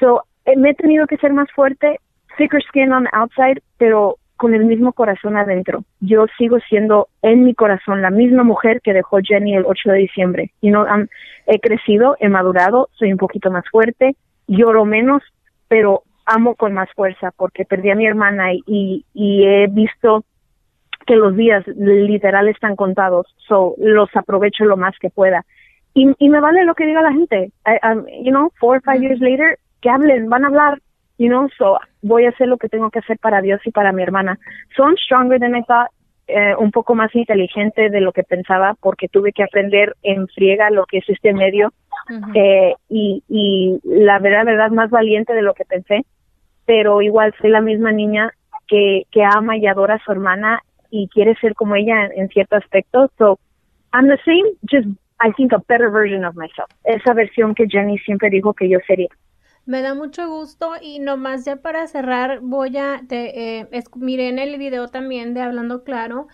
[0.00, 2.00] So, eh, me he tenido que ser más fuerte,
[2.38, 5.84] thicker skin on the outside, pero con el mismo corazón adentro.
[6.00, 9.98] Yo sigo siendo en mi corazón la misma mujer que dejó Jenny el 8 de
[9.98, 10.50] diciembre.
[10.62, 11.08] You know, am-
[11.46, 14.14] he crecido, he madurado, soy un poquito más fuerte,
[14.46, 15.22] lloro menos,
[15.68, 20.24] pero amo con más fuerza porque perdí a mi hermana y, y, y he visto
[21.06, 25.44] que los días literal están contados, so los aprovecho lo más que pueda.
[25.94, 27.52] Y, y me vale lo que diga la gente.
[27.64, 30.80] I- I'm, you know, four or five years later, que hablen, van a hablar,
[31.16, 33.92] you know, so voy a hacer lo que tengo que hacer para Dios y para
[33.92, 34.38] mi hermana.
[34.76, 35.90] So I'm stronger than I thought,
[36.28, 40.70] eh, un poco más inteligente de lo que pensaba porque tuve que aprender en friega
[40.70, 41.72] lo que es este medio
[42.34, 46.04] eh, y, y la verdad, verdad, más valiente de lo que pensé,
[46.64, 48.32] pero igual soy la misma niña
[48.66, 52.28] que, que ama y adora a su hermana y quiere ser como ella en, en
[52.28, 53.10] cierto aspecto.
[53.18, 53.38] So,
[53.92, 54.88] I'm the same, just
[55.20, 56.68] I think a better version of myself.
[56.84, 59.08] Esa versión que Jenny siempre dijo que yo sería.
[59.66, 64.28] Me da mucho gusto y nomás ya para cerrar voy a, te, eh, es- miré
[64.28, 66.28] en el video también de Hablando Claro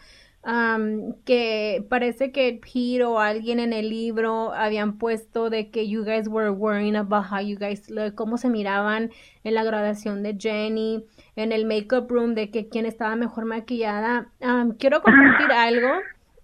[0.45, 6.05] am, que parece que Pete o alguien en el libro habían puesto de que you
[6.05, 9.11] guys were worrying about how you guys look, cómo se miraban
[9.45, 11.05] en la graduación de Jenny,
[11.37, 14.29] en el makeup room de que quién estaba mejor maquillada.
[14.41, 15.89] Am, quiero compartir algo.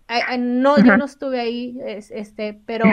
[0.06, 2.86] Ay, ay, no, yo no estuve ahí, es- este, pero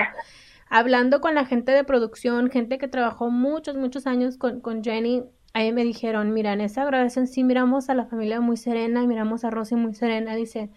[0.70, 5.24] hablando con la gente de producción, gente que trabajó muchos, muchos años con, con Jenny,
[5.54, 9.08] ahí me dijeron, mira, en esa grabación sí miramos a la familia muy serena, y
[9.08, 10.70] miramos a Rosy muy serena, dice,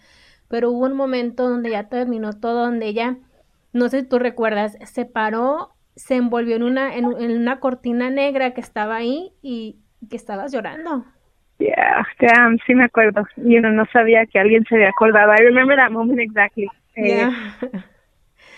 [0.47, 3.17] pero hubo un momento donde ya terminó todo, donde ella,
[3.73, 8.09] no sé si tú recuerdas, se paró, se envolvió en una, en, en una cortina
[8.09, 9.77] negra que estaba ahí y
[10.09, 11.05] que estabas llorando.
[11.59, 13.27] Yeah, damn, sí me acuerdo.
[13.35, 15.33] You know, no sabía que alguien se había acordado.
[15.33, 16.69] I remember that moment exactly.
[16.95, 17.31] Eh, Yeah.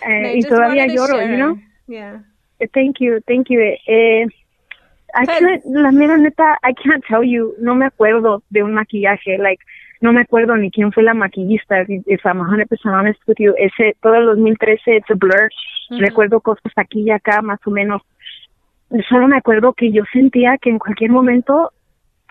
[0.07, 1.57] eh, I y todavía lloro, you know.
[1.87, 2.23] Yeah.
[2.59, 3.59] Eh, Thank you, thank you.
[3.59, 4.25] Eh,
[5.13, 8.73] I Pues- can't, la mera neta, I can't tell you, no me acuerdo de un
[8.73, 9.61] maquillaje, like,
[9.99, 13.95] no me acuerdo ni quién fue la maquillista, if I'm 100% honest with you, ese,
[14.01, 15.49] todo el 2013, it's a blur,
[15.89, 18.01] recuerdo cosas aquí y acá, más o menos,
[19.09, 21.71] solo me acuerdo que yo sentía que en cualquier momento,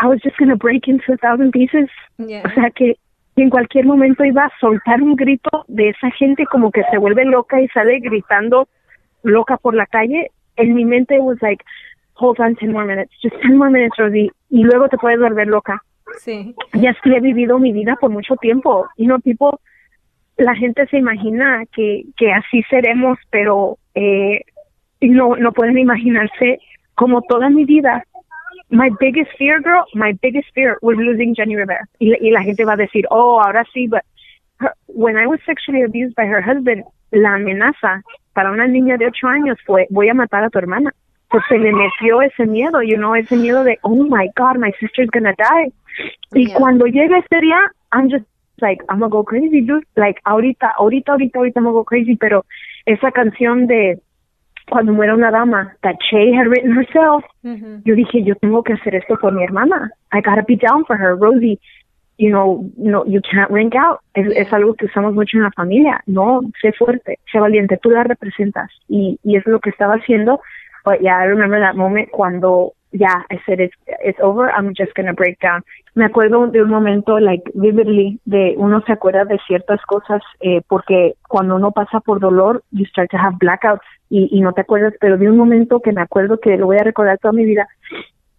[0.03, 2.43] I was just gonna break into a thousand pieces, Yeah.
[2.47, 2.97] o sea que
[3.37, 6.99] que en cualquier momento iba a soltar un grito de esa gente como que se
[6.99, 8.69] vuelve loca y sale gritando
[9.23, 10.31] loca por la calle.
[10.57, 11.65] En mi mente was like,
[12.15, 15.47] hold on 10 more minutes, just 10 more minutes, Rosie, y luego te puedes volver
[15.47, 15.83] loca.
[16.19, 16.55] Sí.
[16.75, 18.89] Ya sí he vivido mi vida por mucho tiempo.
[18.97, 19.61] Y no, tipo,
[20.37, 24.43] la gente se imagina que, que así seremos, pero eh,
[25.01, 26.59] no, no pueden imaginarse
[26.95, 28.05] como toda mi vida.
[28.71, 31.87] My biggest fear, girl, my biggest fear was losing Jenny Rivera.
[31.99, 34.03] Y, y la gente va a decir, oh, ahora sí, but
[34.61, 38.03] her- when I was sexually abused by her husband, la amenaza
[38.35, 40.93] para una niña de ocho años fue, voy a matar a tu hermana.
[41.31, 44.73] Pues se me metió ese miedo, you know, ese miedo de, oh my God, my
[44.81, 45.73] sister's gonna die.
[46.35, 46.55] Y Yeah.
[46.59, 47.59] cuando llega ese día,
[47.93, 48.25] I'm just
[48.61, 49.85] like, I'm gonna go crazy, dude.
[49.97, 52.45] Like, ahorita, ahorita, ahorita, ahorita I'm gonna go crazy, pero
[52.87, 53.99] esa canción de
[54.71, 57.83] cuando muera una dama, that Che had written herself, Ujú.
[57.85, 59.91] yo dije, yo tengo que hacer esto por mi hermana.
[60.13, 61.59] I gotta be down for her, Rosie.
[62.19, 64.01] you know, no, you can't rank out.
[64.15, 66.03] Es, es algo que usamos mucho en la familia.
[66.07, 68.69] No, sé fuerte, sé valiente, tú la representas.
[68.89, 70.39] Y, y es lo que estaba haciendo.
[70.85, 74.93] But yeah, I remember that moment cuando, yeah, I said it's, it's over, I'm just
[74.95, 75.63] gonna break down.
[75.95, 80.63] Me acuerdo de un momento, like, vividly, de uno se acuerda de ciertas cosas, eh,
[80.69, 84.61] porque cuando uno pasa por dolor, you start to have blackouts y, y no te
[84.61, 87.45] acuerdas, pero de un momento que me acuerdo que lo voy a recordar toda mi
[87.45, 87.69] vida,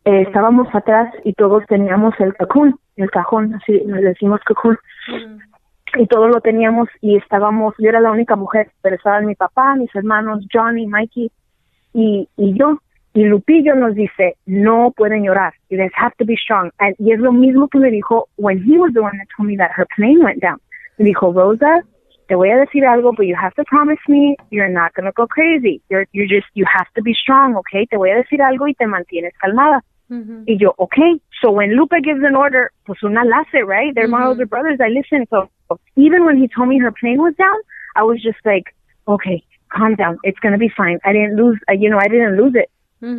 [0.06, 4.78] eh, estábamos atrás y todos teníamos el cajón, el cajón, así le decimos cajón,
[5.95, 9.76] y todos lo teníamos y estábamos, yo era la única mujer, pero estaban mi papá,
[9.76, 11.32] mis hermanos, Johnny, Mikey
[11.93, 12.80] y, y yo.
[13.14, 16.72] Y Lupillo nos dice, no pueden llorar, you guys have to be strong.
[16.80, 19.49] And, y es lo mismo que me dijo when he was the one that told
[19.49, 20.59] me that her plane went down.
[20.97, 21.84] Me dijo, Rosa,
[22.28, 25.12] te voy a decir algo, but you have to promise me you're not going to
[25.12, 25.82] go crazy.
[25.89, 27.86] You're, you just, you have to be strong, okay?
[27.86, 29.84] Te voy a decir algo y te mantienes calmada.
[30.45, 31.22] Y yo, okay.
[31.41, 33.95] So when Lupe gives an order, pues una la hace, right?
[33.95, 34.80] They're my older brothers.
[34.82, 35.26] I listen.
[35.30, 35.49] So
[35.95, 37.55] even when he told me her plane was down,
[37.95, 38.76] I was just like,
[39.07, 40.20] okay, calm down.
[40.24, 40.99] It's going to be fine.
[41.05, 42.70] I didn't lose, uh, you know, I didn't lose it.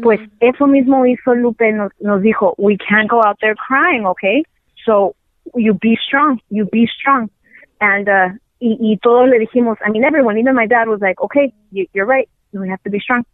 [0.00, 4.44] Pues eso mismo hizo Lupe, nos, nos dijo, we can't go out there crying, okay?
[4.84, 5.14] So
[5.56, 7.28] you be strong, you be strong.
[7.80, 8.28] And, uh,
[8.60, 11.86] y, y todos le dijimos, I mean, everyone, even my dad was like, okay, you,
[11.92, 13.24] you're right, we have to be strong.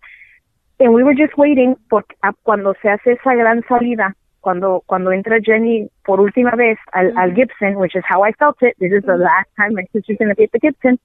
[0.80, 5.10] And we were just waiting por a- cuando se hace esa gran salida, cuando cuando
[5.12, 8.74] entra Jenny por última vez al, al Gibson, which is how I felt it.
[8.78, 10.98] This is the last time my sister's going to be at the Gibson.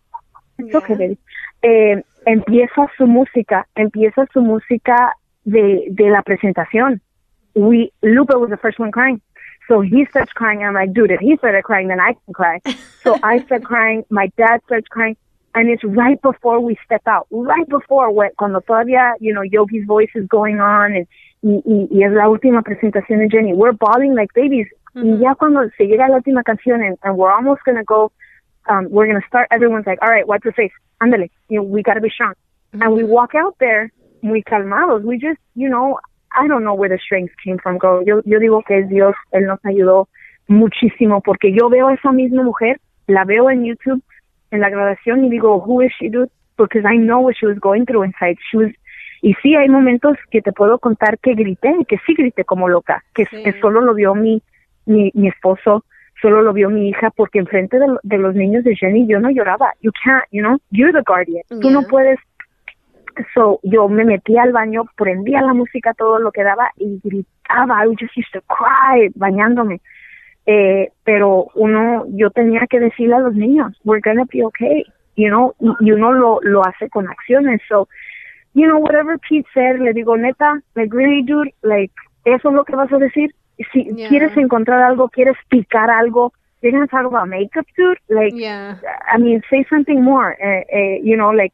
[0.59, 1.17] It's okay, baby.
[1.63, 5.13] Eh, empieza su música, empieza su música
[5.45, 7.01] de, de la presentación.
[7.55, 9.21] We Lupe was the first one crying.
[9.67, 10.63] So he starts crying.
[10.63, 12.61] I'm like, dude, if he started crying, then I can cry.
[13.01, 14.03] So I start crying.
[14.09, 15.15] My dad starts crying.
[15.55, 19.85] And it's right before we step out, right before when, cuando todavía, you know, Yogi's
[19.85, 21.07] voice is going on and,
[21.43, 23.53] y, y, y es la última presentación de Jenny.
[23.53, 24.67] We're bawling like babies.
[24.95, 28.11] Y ya cuando se llega la última canción and, and we're almost going to go,
[28.67, 30.71] um, we're going to start, everyone's like, all right, wipe your face.
[30.99, 31.29] Ándale.
[31.49, 32.33] You know, we got to be strong.
[32.73, 33.91] And we walk out there
[34.23, 35.03] muy calmados.
[35.03, 35.99] We just, you know,
[36.31, 38.03] I don't know where the strength came from, girl.
[38.05, 40.07] Yo, yo digo que es Dios, Él nos ayudó
[40.47, 44.01] muchísimo porque yo veo a esa misma mujer, la veo en YouTube,
[44.51, 46.29] en la grabación y digo, who is she, dude?
[46.57, 48.37] Because I know what she was going through inside.
[48.51, 48.71] She was,
[49.21, 53.03] y sí, hay momentos que te puedo contar que grité, que sí grité como loca,
[53.15, 53.41] que, Sí.
[53.43, 54.41] que solo lo vio mi,
[54.85, 55.85] mi, mi esposo,
[56.21, 59.29] solo lo vio mi hija, porque enfrente de, de los niños de Jenny yo no
[59.29, 59.71] lloraba.
[59.81, 61.43] You can't, you know, you're the guardian.
[61.61, 61.89] Tú no Yeah.
[61.89, 62.19] puedes
[63.33, 67.85] So, yo me metí al baño, prendía la música todo lo que daba y gritaba.
[67.85, 69.81] I just used to cry bañándome.
[70.45, 74.83] Eh, pero uno, yo tenía que decirle a los niños, we're gonna be okay,
[75.15, 77.61] you know, y, uno lo, lo hace con acciones.
[77.69, 77.87] So,
[78.53, 81.93] you know, whatever Pete said, le digo, neta, like, really, dude, like,
[82.25, 83.33] eso es lo que vas a decir.
[83.71, 84.09] Si Yeah.
[84.09, 88.77] quieres encontrar algo, quieres picar algo, you're gonna talk about makeup, dude, like, Yeah.
[89.13, 91.53] I mean, say something more, eh, you know, like,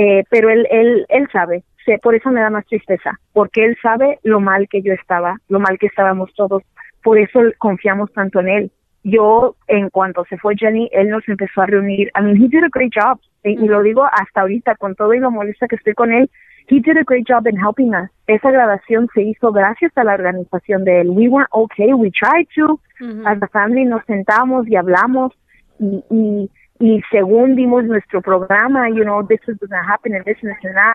[0.00, 3.76] eh, pero él, él, él sabe, sé, por eso me da más tristeza, porque él
[3.82, 6.62] sabe lo mal que yo estaba, lo mal que estábamos todos,
[7.02, 8.70] por eso confiamos tanto en él.
[9.02, 12.12] Yo, en cuanto se fue Jenny, él nos empezó a reunir.
[12.16, 13.18] I mean, he did a great job.
[13.42, 16.30] Y, y lo digo hasta ahorita, con todo y lo molesta que estoy con él,
[16.68, 18.08] he did a great job in helping us.
[18.28, 21.10] Esa grabación se hizo gracias a la organización de él.
[21.10, 22.78] We weren't okay, we tried to.
[23.24, 25.32] As a family nos sentamos y hablamos
[25.80, 26.50] y, y,
[26.80, 30.94] y según dimos nuestro programa, you know, this is gonna happen and this and that.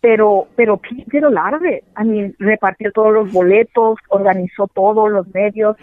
[0.00, 1.54] Pero, pero Pete did a lot.
[1.96, 5.76] I mean, repartió todos los boletos, organizó todos los medios.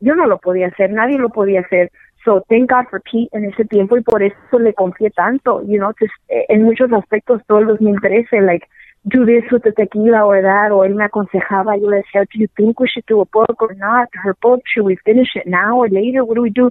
[0.00, 1.90] Yo no lo podía hacer, nadie lo podía hacer.
[2.24, 5.78] So thank God for Pete en ese tiempo y por eso le confié tanto, you
[5.78, 8.66] know, just, eh, en muchos aspectos todo el 2013, like,
[9.04, 12.38] do this with the tequila or that, o él me aconsejaba, yo le decía, do
[12.38, 14.08] you think we should do a book or not?
[14.24, 16.24] Her book, should we finish it now or later?
[16.24, 16.70] What do we do?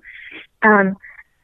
[0.62, 0.98] Um,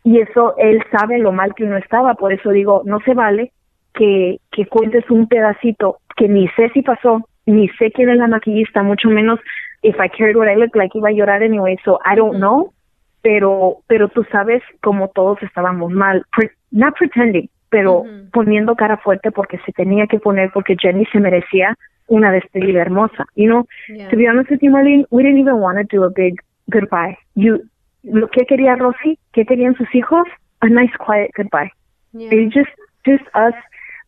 [0.04, 3.52] y eso él sabe lo mal que uno estaba, por eso digo, no se vale
[3.94, 8.28] que, que cuentes un pedacito que ni sé si pasó, ni sé quién es la
[8.28, 9.40] maquillista, mucho menos
[9.82, 12.72] if I cared what I looked like, iba a llorar anyway, so I don't know,
[13.22, 19.32] pero, pero tú sabes como todos estábamos mal, pre- not pretending, pero poniendo cara fuerte
[19.32, 21.76] porque se tenía que poner, porque Jenny se merecía
[22.08, 24.10] una despedida hermosa, you know, Yeah.
[24.10, 26.36] to be honest with you, Marlene, we didn't even want to do a big
[26.70, 27.18] goodbye.
[27.36, 27.62] You,
[28.04, 30.28] lo que quería Rosy, que querían sus hijos,
[30.62, 31.72] a nice quiet goodbye.
[32.14, 32.30] Yeah.
[32.32, 32.72] It's just,
[33.06, 33.56] just us.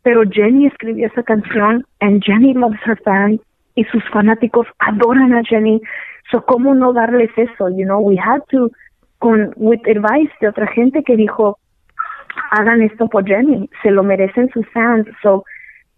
[0.03, 3.41] Pero Jenny escribió esa canción, and Jenny loves her fans,
[3.75, 5.81] y sus fanáticos adoran a Jenny.
[6.31, 7.69] So, ¿cómo no darles eso?
[7.69, 8.69] You know, we had to,
[9.19, 11.57] con, with advice de otra gente que dijo,
[12.51, 15.07] hagan esto por Jenny, se lo merecen sus fans.
[15.21, 15.43] So,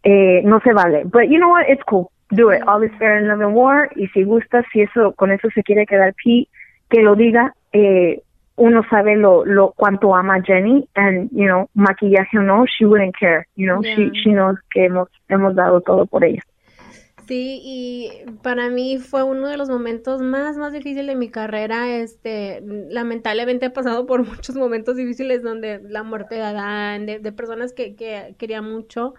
[0.04, 1.04] eh, no se vale.
[1.06, 1.70] But you know what?
[1.70, 2.12] It's cool.
[2.32, 2.62] Do it.
[2.68, 3.90] All is fair in love and war.
[3.96, 7.54] Y si gusta, si eso, con eso se quiere quedar que lo diga.
[7.74, 8.22] Eh,
[8.56, 13.16] uno sabe lo, lo cuánto ama Jenny and you know maquillaje o no she wouldn't
[13.20, 14.12] care you know she Yeah.
[14.24, 16.42] she knows que hemos hemos dado todo por ella
[17.28, 18.12] Sí, y
[18.42, 21.98] para mí fue uno de los momentos más, más difíciles de mi carrera.
[21.98, 27.32] Este, lamentablemente he pasado por muchos momentos difíciles donde la muerte de Adán, de, de
[27.34, 29.14] personas que, que quería mucho.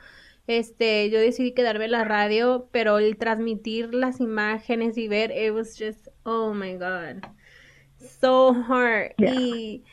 [0.46, 5.52] Este, yo decidí quedarme en la radio, pero el transmitir las imágenes y ver, it
[5.52, 7.22] was just, oh my God,
[8.20, 9.12] so hard.
[9.18, 9.34] Yeah.
[9.34, 9.84] Y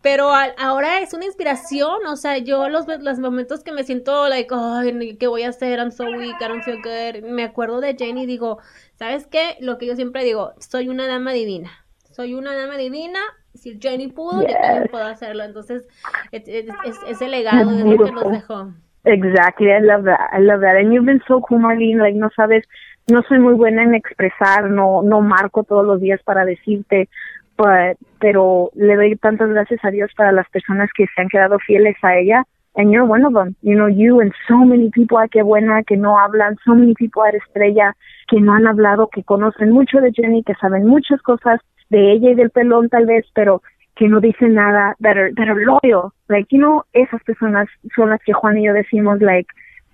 [0.00, 4.28] pero a- ahora es una inspiración, o sea, yo los, los momentos que me siento
[4.28, 5.78] like, ay, ¿qué voy a hacer?
[5.80, 7.28] I'm so weak, I don't feel good.
[7.28, 8.58] Me acuerdo de Jane y digo,
[8.94, 9.56] ¿sabes qué?
[9.60, 11.70] Lo que yo siempre digo, soy una dama divina.
[12.12, 13.18] Soy una dama divina.
[13.54, 14.90] Si Jenny pudo, yo también Yes.
[14.90, 15.42] puedo hacerlo.
[15.44, 15.86] Entonces,
[16.30, 18.72] es, es- es- ese legado es lo que nos dejó.
[19.04, 20.18] Exactly, I love that.
[20.32, 20.76] I love that.
[20.76, 21.98] And you've been so cool, Marlene.
[21.98, 22.64] Like, no sabes,
[23.08, 27.08] no soy muy buena en expresar, no, no marco todos los días para decirte,
[27.56, 31.58] but, pero le doy tantas gracias a Dios para las personas que se han quedado
[31.58, 32.44] fieles a ella.
[32.76, 33.56] And you're one of them.
[33.62, 36.94] You know, you and so many people, ay, qué buena, que no hablan, so many
[36.94, 37.96] people at Estrella,
[38.28, 42.30] que no han hablado, que conocen mucho de Jenny, que saben muchas cosas de ella
[42.30, 43.62] y del pelón tal vez, pero
[43.96, 46.12] que no dicen nada, that are, that are loyal.
[46.28, 49.48] Like, you know, esas personas son las que Juan y yo decimos, like,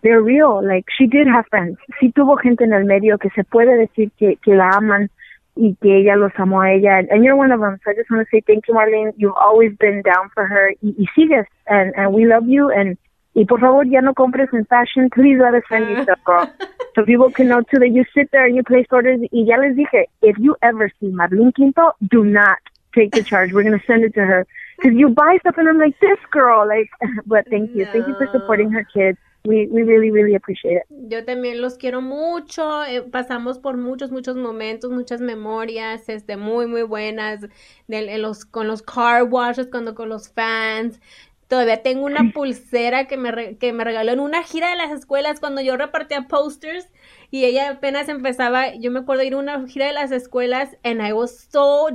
[0.05, 0.63] they're real.
[0.63, 1.79] Like, she did have friends.
[1.99, 5.11] Sí tuvo gente en el medio que se puede decir que, que la aman
[5.57, 6.99] y que ella los amó a ella.
[7.11, 7.79] And you're one of them.
[7.83, 9.15] So I just want to say thank you, Marlene.
[9.17, 10.75] You've always been down for her.
[10.83, 11.47] Y, y sigues.
[11.67, 12.71] And, and we love you.
[12.71, 12.99] And,
[13.35, 15.09] y por favor, ya no compres en fashion.
[15.09, 16.03] Please let us send you ah.
[16.03, 16.51] stuff, girl.
[16.95, 19.19] So people can know too that you sit there and you place orders.
[19.33, 22.59] Y ya les dije, if you ever see Marlene Quinto, do not
[22.95, 23.53] take the charge.
[23.53, 24.47] We're going to send it to her.
[24.77, 26.69] Because you buy stuff and I'm like, this girl.
[26.69, 26.91] Like,
[27.27, 27.85] but thank you.
[27.87, 29.19] Thank you for supporting her kids.
[29.47, 30.84] We, we really, really appreciate it.
[31.09, 36.66] Yo también los quiero mucho, eh, pasamos por muchos, muchos momentos, muchas memorias, este, muy,
[36.66, 37.42] muy buenas,
[37.86, 40.99] de, en los, con los car washes, cuando con los fans.
[41.47, 44.90] Todavía tengo una pulsera que me, re- que me regaló en una gira de las
[44.90, 46.88] escuelas cuando yo repartía posters
[47.30, 51.03] y ella apenas empezaba, yo me acuerdo ir a una gira de las escuelas and
[51.07, 51.88] I was so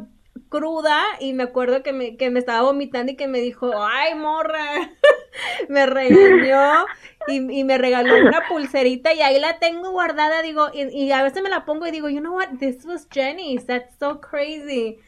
[0.49, 4.13] cruda y me acuerdo que me, que me estaba vomitando y que me dijo, ay,
[4.13, 4.91] morra,
[5.69, 6.87] me regañó
[7.25, 11.23] y, y me regaló una pulserita y ahí la tengo guardada, digo, y, y a
[11.23, 14.99] veces me la pongo y digo, you know what, this was Jenny's, that's so crazy.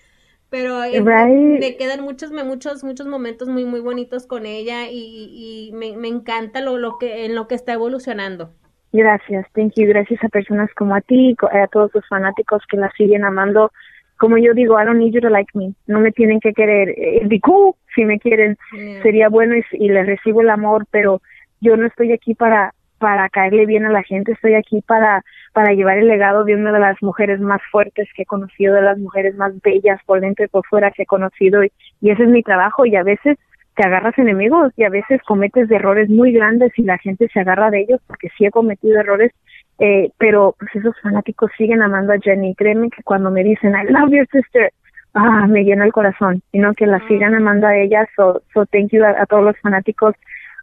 [0.50, 1.60] Pero Right.
[1.60, 6.10] me quedan muchos, muchos, muchos momentos muy, muy bonitos con ella y, y- me, me
[6.10, 8.54] encanta lo, lo que, en lo que está evolucionando.
[8.94, 9.88] Gracias, thank you.
[9.88, 13.72] Gracias a personas como a ti, co- a todos los fanáticos que la siguen amando.
[14.18, 15.74] Como yo digo, I don't need you to like me.
[15.88, 16.90] No me tienen que querer.
[16.90, 18.58] Eh, It'd be cool si me quieren.
[18.72, 19.02] Yeah.
[19.02, 21.22] Sería bueno y, y les recibo el amor, pero
[21.60, 24.34] yo no estoy aquí para para caerle bien a la gente.
[24.34, 25.24] Estoy aquí para
[25.54, 28.84] para llevar el legado de una de las mujeres más fuertes que he conocido, de
[28.84, 31.64] las mujeres más bellas por dentro y por fuera que he conocido.
[31.64, 32.86] Y, y ese es mi trabajo.
[32.86, 33.38] Y a veces
[33.76, 37.72] te agarras enemigos y a veces cometes errores muy grandes y la gente se agarra
[37.72, 39.32] de ellos porque sí he cometido errores,
[39.80, 42.54] eh, pero pues esos fanáticos siguen amando a Jenny.
[42.56, 44.72] Créeme que cuando me dicen I love your sister,
[45.14, 48.08] ah, me llena el corazón, y no que la sigan amando a ella.
[48.16, 50.16] So, so thank you a, a todos los fanáticos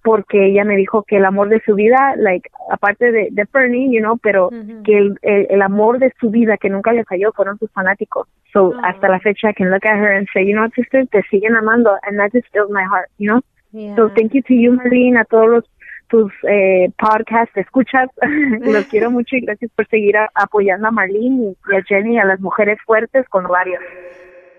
[0.05, 3.91] porque ella me dijo que el amor de su vida, like, aparte de, de Fernie,
[3.93, 4.49] you know, pero
[4.85, 8.27] que el, el, el amor de su vida que nunca le falló fueron sus fanáticos.
[8.53, 8.81] So, Oh.
[8.85, 11.57] hasta la fecha, I can look at her and say, you know sister, te siguen
[11.57, 13.41] amando, and that just fills my heart, you know?
[13.73, 13.97] Yeah.
[13.97, 15.65] So, thank you to you, Marlene, a todos los
[16.09, 18.09] tus eh, podcasts, escuchas,
[18.63, 22.15] los quiero mucho y gracias por seguir a- apoyando a Marlene y, y a Jenny
[22.15, 23.83] y a las mujeres fuertes con varios.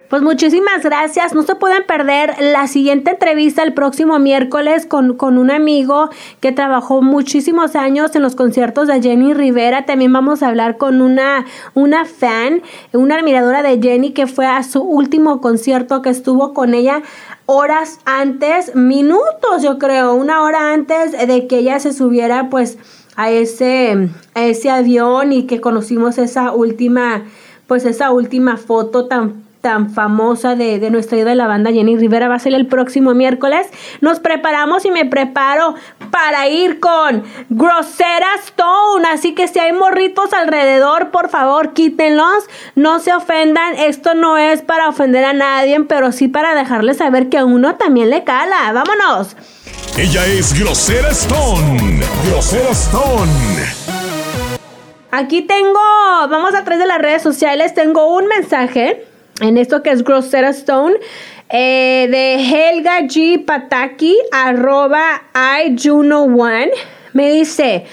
[0.09, 1.35] Pues muchísimas gracias.
[1.35, 6.51] No se pueden perder la siguiente entrevista el próximo miércoles con, con un amigo que
[6.51, 9.85] trabajó muchísimos años en los conciertos de Jenny Rivera.
[9.85, 11.45] También vamos a hablar con una,
[11.75, 16.73] una fan, una admiradora de Jenny que fue a su último concierto que estuvo con
[16.73, 17.03] ella
[17.45, 22.79] horas antes, minutos yo creo, una hora antes de que ella se subiera pues
[23.15, 27.25] a ese, a ese avión y que conocimos esa última
[27.67, 31.97] pues esa última foto tan tan famosa de, de nuestra ídola de la banda Jenny
[31.97, 33.67] Rivera va a ser el próximo miércoles.
[34.01, 35.75] Nos preparamos y me preparo
[36.11, 39.07] para ir con Grosera Stone.
[39.11, 42.45] Así que si hay morritos alrededor, por favor, quítenlos.
[42.75, 43.75] No se ofendan.
[43.75, 47.75] Esto no es para ofender a nadie, pero sí para dejarles saber que a uno
[47.75, 48.71] también le cala.
[48.71, 49.35] ¡Vámonos!
[49.97, 52.01] Ella es Grosera Stone.
[52.29, 53.89] Grosera Stone.
[55.11, 55.79] Aquí tengo,
[56.29, 59.08] vamos a través de las redes sociales, tengo un mensaje
[59.41, 60.95] en esto que es Grosera Stone
[61.49, 63.43] eh, de Helga G.
[63.45, 66.69] Pataki, arroba iJuno1.
[67.13, 67.85] Me dice,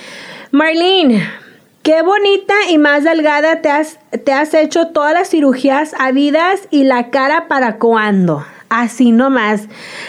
[0.51, 1.27] Marlene,
[1.87, 6.83] Qué bonita y más delgada te has, te has hecho todas las cirugías habidas y
[6.83, 8.45] la cara para cuándo.
[8.69, 9.69] Así nomás.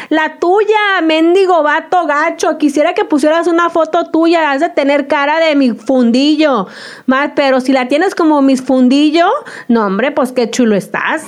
[0.10, 2.58] La tuya, mendigo vato gacho.
[2.58, 4.52] Quisiera que pusieras una foto tuya.
[4.52, 6.68] Has de tener cara de mi fundillo.
[7.06, 9.30] Más, pero si la tienes como mis fundillo,
[9.68, 11.24] no, hombre, pues qué chulo estás.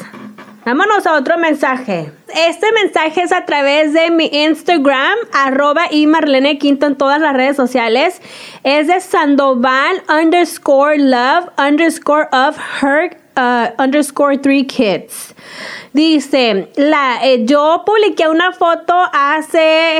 [0.66, 2.12] Vámonos a otro mensaje.
[2.48, 7.34] Este mensaje es a través de mi Instagram, arroba y Marlene Quinto en todas las
[7.34, 8.22] redes sociales.
[8.64, 15.34] Es de Sandoval underscore love underscore of her uh, underscore three kids.
[15.94, 20.00] Dice, la, eh, yo publiqué una foto hace,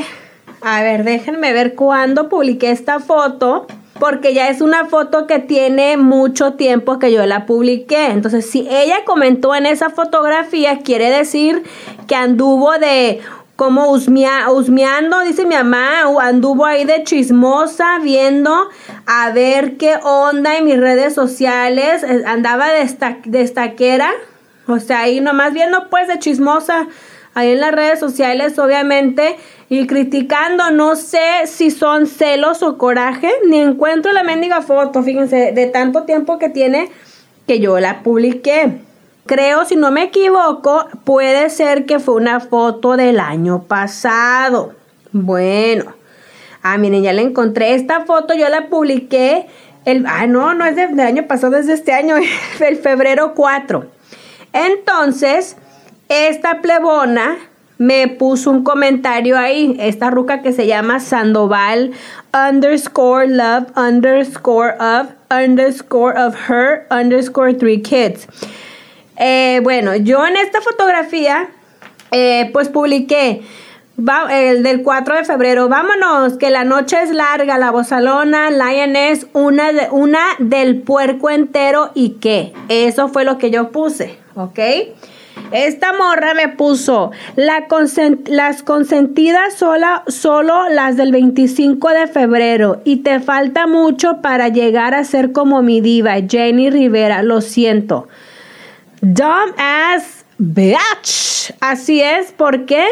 [0.62, 3.68] a ver, déjenme ver cuándo publiqué esta foto
[4.00, 8.08] porque ya es una foto que tiene mucho tiempo que yo la publiqué.
[8.08, 11.64] Entonces, si ella comentó en esa fotografía, quiere decir
[12.08, 13.20] que anduvo de
[13.60, 18.70] como husmea, husmeando, dice mi mamá, anduvo ahí de chismosa viendo
[19.06, 24.12] a ver qué onda en mis redes sociales, eh, andaba de estaquera,
[24.66, 26.88] o sea, ahí nomás viendo pues de chismosa
[27.34, 29.36] ahí en las redes sociales, obviamente,
[29.68, 35.52] y criticando, no sé si son celos o coraje, ni encuentro la mendiga foto, fíjense,
[35.52, 36.90] de tanto tiempo que tiene
[37.46, 38.80] que yo la publiqué.
[39.30, 44.74] Creo, si no me equivoco, puede ser que fue una foto del año pasado.
[45.12, 45.94] Bueno,
[46.64, 47.76] ah, miren, ya la encontré.
[47.76, 49.46] Esta foto yo la publiqué
[49.86, 52.16] el, ah, no, no es del año pasado, es de este año,
[52.60, 53.86] el febrero 4.
[54.52, 55.58] Entonces,
[56.08, 57.38] esta plebona
[57.78, 61.92] me puso un comentario ahí, esta ruca que se llama Sandoval
[62.34, 68.28] underscore love underscore of underscore of her underscore three kids.
[69.20, 71.50] Eh, bueno, yo en esta fotografía,
[72.12, 73.42] eh, pues publiqué
[74.32, 75.68] el del 4 de febrero.
[75.68, 81.92] Vámonos, que la noche es larga, la bozalona, Lioness, una, de, una del puerco entero
[81.94, 82.54] y qué.
[82.70, 84.60] Eso fue lo que yo puse, ¿ok?
[85.52, 87.68] Esta morra me puso la
[88.28, 94.94] las consentidas sola, solo las del 25 de febrero y te falta mucho para llegar
[94.94, 98.08] a ser como mi diva, Jenny Rivera, lo siento.
[99.02, 101.54] Dumb ass bitch.
[101.62, 102.86] Así es, ¿por qué?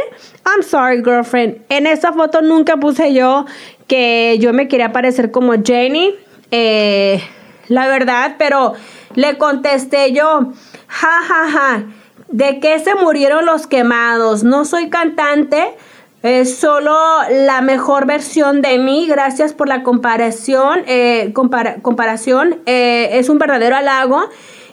[0.46, 1.62] I'm sorry, girlfriend.
[1.70, 3.46] En esta foto nunca puse yo
[3.88, 6.16] que yo me quería parecer como Jenny.
[6.52, 7.22] Eh,
[7.68, 8.74] la verdad, pero
[9.16, 10.54] le contesté yo,
[10.88, 11.84] ja, ja, ja,
[12.30, 14.44] ¿de qué se murieron los quemados?
[14.44, 15.76] No soy cantante.
[16.24, 16.98] Es solo
[17.30, 19.08] la mejor versión de mí.
[19.08, 20.84] Gracias por la comparación.
[20.88, 22.62] Eh, comparación.
[22.66, 24.28] Eh, es un verdadero halago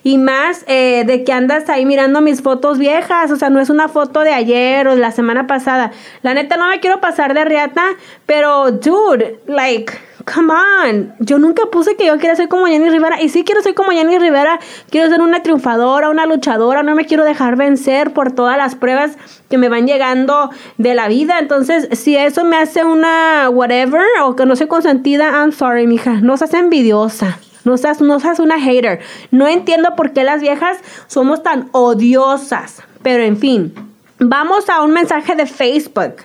[0.05, 3.70] y más eh, de que andas ahí mirando mis fotos viejas, o sea, no es
[3.70, 5.90] una foto de ayer o de la semana pasada.
[6.22, 7.82] La neta no me quiero pasar de riata,
[8.26, 9.92] pero dude, like,
[10.32, 11.14] come on.
[11.20, 13.92] Yo nunca puse que yo quiera ser como Jenny Rivera y sí quiero ser como
[13.92, 18.59] Jenny Rivera, quiero ser una triunfadora, una luchadora, no me quiero dejar vencer por todas
[18.59, 19.16] las pruebas
[19.48, 21.38] que me van llegando de la vida.
[21.38, 26.20] Entonces, si eso me hace una whatever o que no soy consentida, I'm sorry, mija,
[26.20, 27.38] no seas envidiosa.
[27.64, 29.00] No seas, no seas una hater.
[29.30, 32.82] No entiendo por qué las viejas somos tan odiosas.
[33.02, 33.74] Pero en fin,
[34.18, 36.16] vamos a un mensaje de Facebook.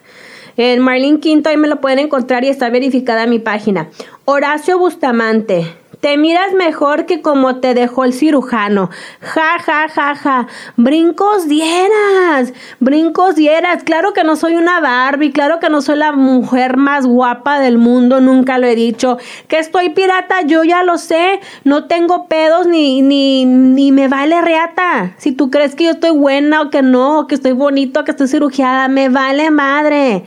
[0.58, 3.90] En Marlene Quinto ahí me lo pueden encontrar y está verificada mi página.
[4.26, 5.74] Horacio Bustamante.
[6.00, 8.90] Te miras mejor que como te dejó el cirujano.
[9.20, 10.48] Ja, ja, ja, ja.
[10.78, 12.54] Brincos dieras.
[12.80, 13.84] Brincos dieras.
[13.84, 15.34] Claro que no soy una Barbie.
[15.34, 18.22] Claro que no soy la mujer más guapa del mundo.
[18.22, 19.18] Nunca lo he dicho.
[19.50, 21.42] Que estoy pirata, yo ya lo sé.
[21.66, 25.16] No tengo pedos ni, ni, ni me vale reata.
[25.18, 28.04] Si tú crees que yo estoy buena o que no, o que estoy bonito, o
[28.06, 30.24] que estoy cirugiada, me vale madre.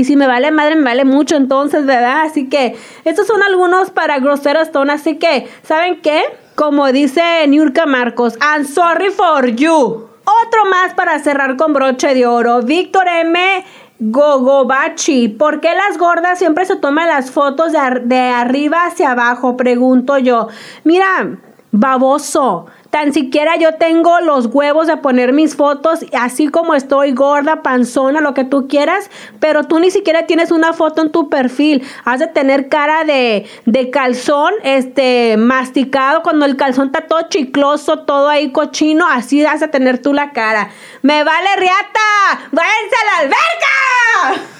[0.00, 2.22] Y si me vale madre, me vale mucho entonces, ¿verdad?
[2.22, 2.74] Así que
[3.04, 4.90] estos son algunos para Grosero Stone.
[4.90, 6.22] Así que, ¿saben qué?
[6.54, 9.74] Como dice Niurka Marcos, I'm sorry for you.
[9.74, 12.62] Otro más para cerrar con broche de oro.
[12.62, 13.62] Víctor M.
[13.98, 19.58] Gogobachi, ¿por qué las gordas siempre se toman las fotos de, de arriba hacia abajo?
[19.58, 20.48] Pregunto yo.
[20.82, 21.28] Mira,
[21.72, 22.68] baboso.
[22.90, 28.20] Tan siquiera yo tengo los huevos de poner mis fotos así como estoy gorda, panzona,
[28.20, 31.86] lo que tú quieras, pero tú ni siquiera tienes una foto en tu perfil.
[32.04, 38.00] Has de tener cara de, de calzón, este, masticado, cuando el calzón está todo chicloso,
[38.00, 40.70] todo ahí cochino, así has de tener tú la cara.
[41.02, 42.48] ¡Me vale riata!
[42.50, 44.50] ¡Váyanse a la alberca!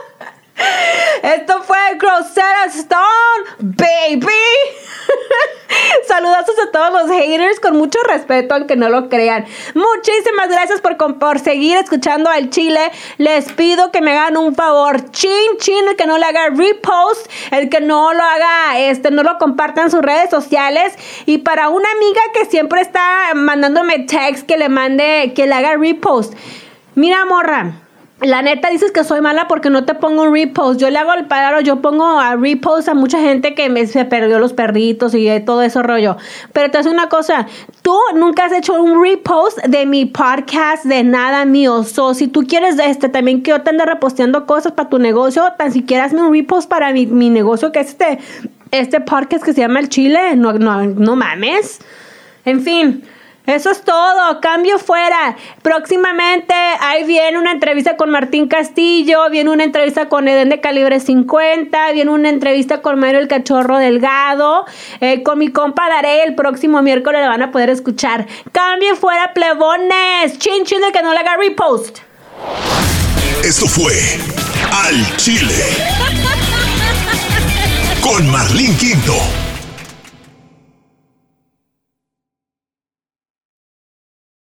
[1.22, 4.32] Esto fue Grosera Stone, baby.
[6.06, 9.44] Saludazos a todos los haters con mucho respeto, aunque no lo crean.
[9.74, 12.90] Muchísimas gracias por, por seguir escuchando al Chile.
[13.18, 15.10] Les pido que me hagan un favor.
[15.10, 19.22] Chin, chin, el que no le haga repost, el que no lo haga, este, no
[19.22, 20.94] lo comparta en sus redes sociales.
[21.26, 25.76] Y para una amiga que siempre está mandándome text que le mande, que le haga
[25.76, 26.34] repost.
[26.94, 27.85] Mira, morra.
[28.22, 30.80] La neta dices que soy mala porque no te pongo un repost.
[30.80, 34.06] Yo le hago el paro, yo pongo a repost a mucha gente que me, se
[34.06, 36.16] perdió los perritos y todo eso rollo.
[36.54, 37.46] Pero te hace una cosa,
[37.82, 41.84] tú nunca has hecho un repost de mi podcast de nada mío.
[41.84, 45.52] So, si tú quieres este también que yo te ande reposteando cosas para tu negocio,
[45.58, 48.18] tan siquiera hazme un repost para mi, mi negocio que es este,
[48.70, 50.36] este podcast que se llama El Chile.
[50.36, 51.80] No, no, no mames.
[52.46, 53.04] En fin,
[53.46, 54.40] eso es todo.
[54.40, 55.36] Cambio fuera.
[55.62, 61.00] Próximamente ahí viene una entrevista con Martín Castillo, viene una entrevista con Eden de Calibre
[61.00, 64.66] 50, viene una entrevista con Mario el Cachorro Delgado,
[65.00, 68.26] eh, con mi compa Daré el próximo miércoles le van a poder escuchar.
[68.52, 70.38] Cambio fuera, plebones.
[70.38, 71.98] Chin chin que no le haga repost.
[73.44, 73.94] Esto fue
[74.72, 75.64] Al Chile.
[78.00, 79.45] Con Marlene Quinto.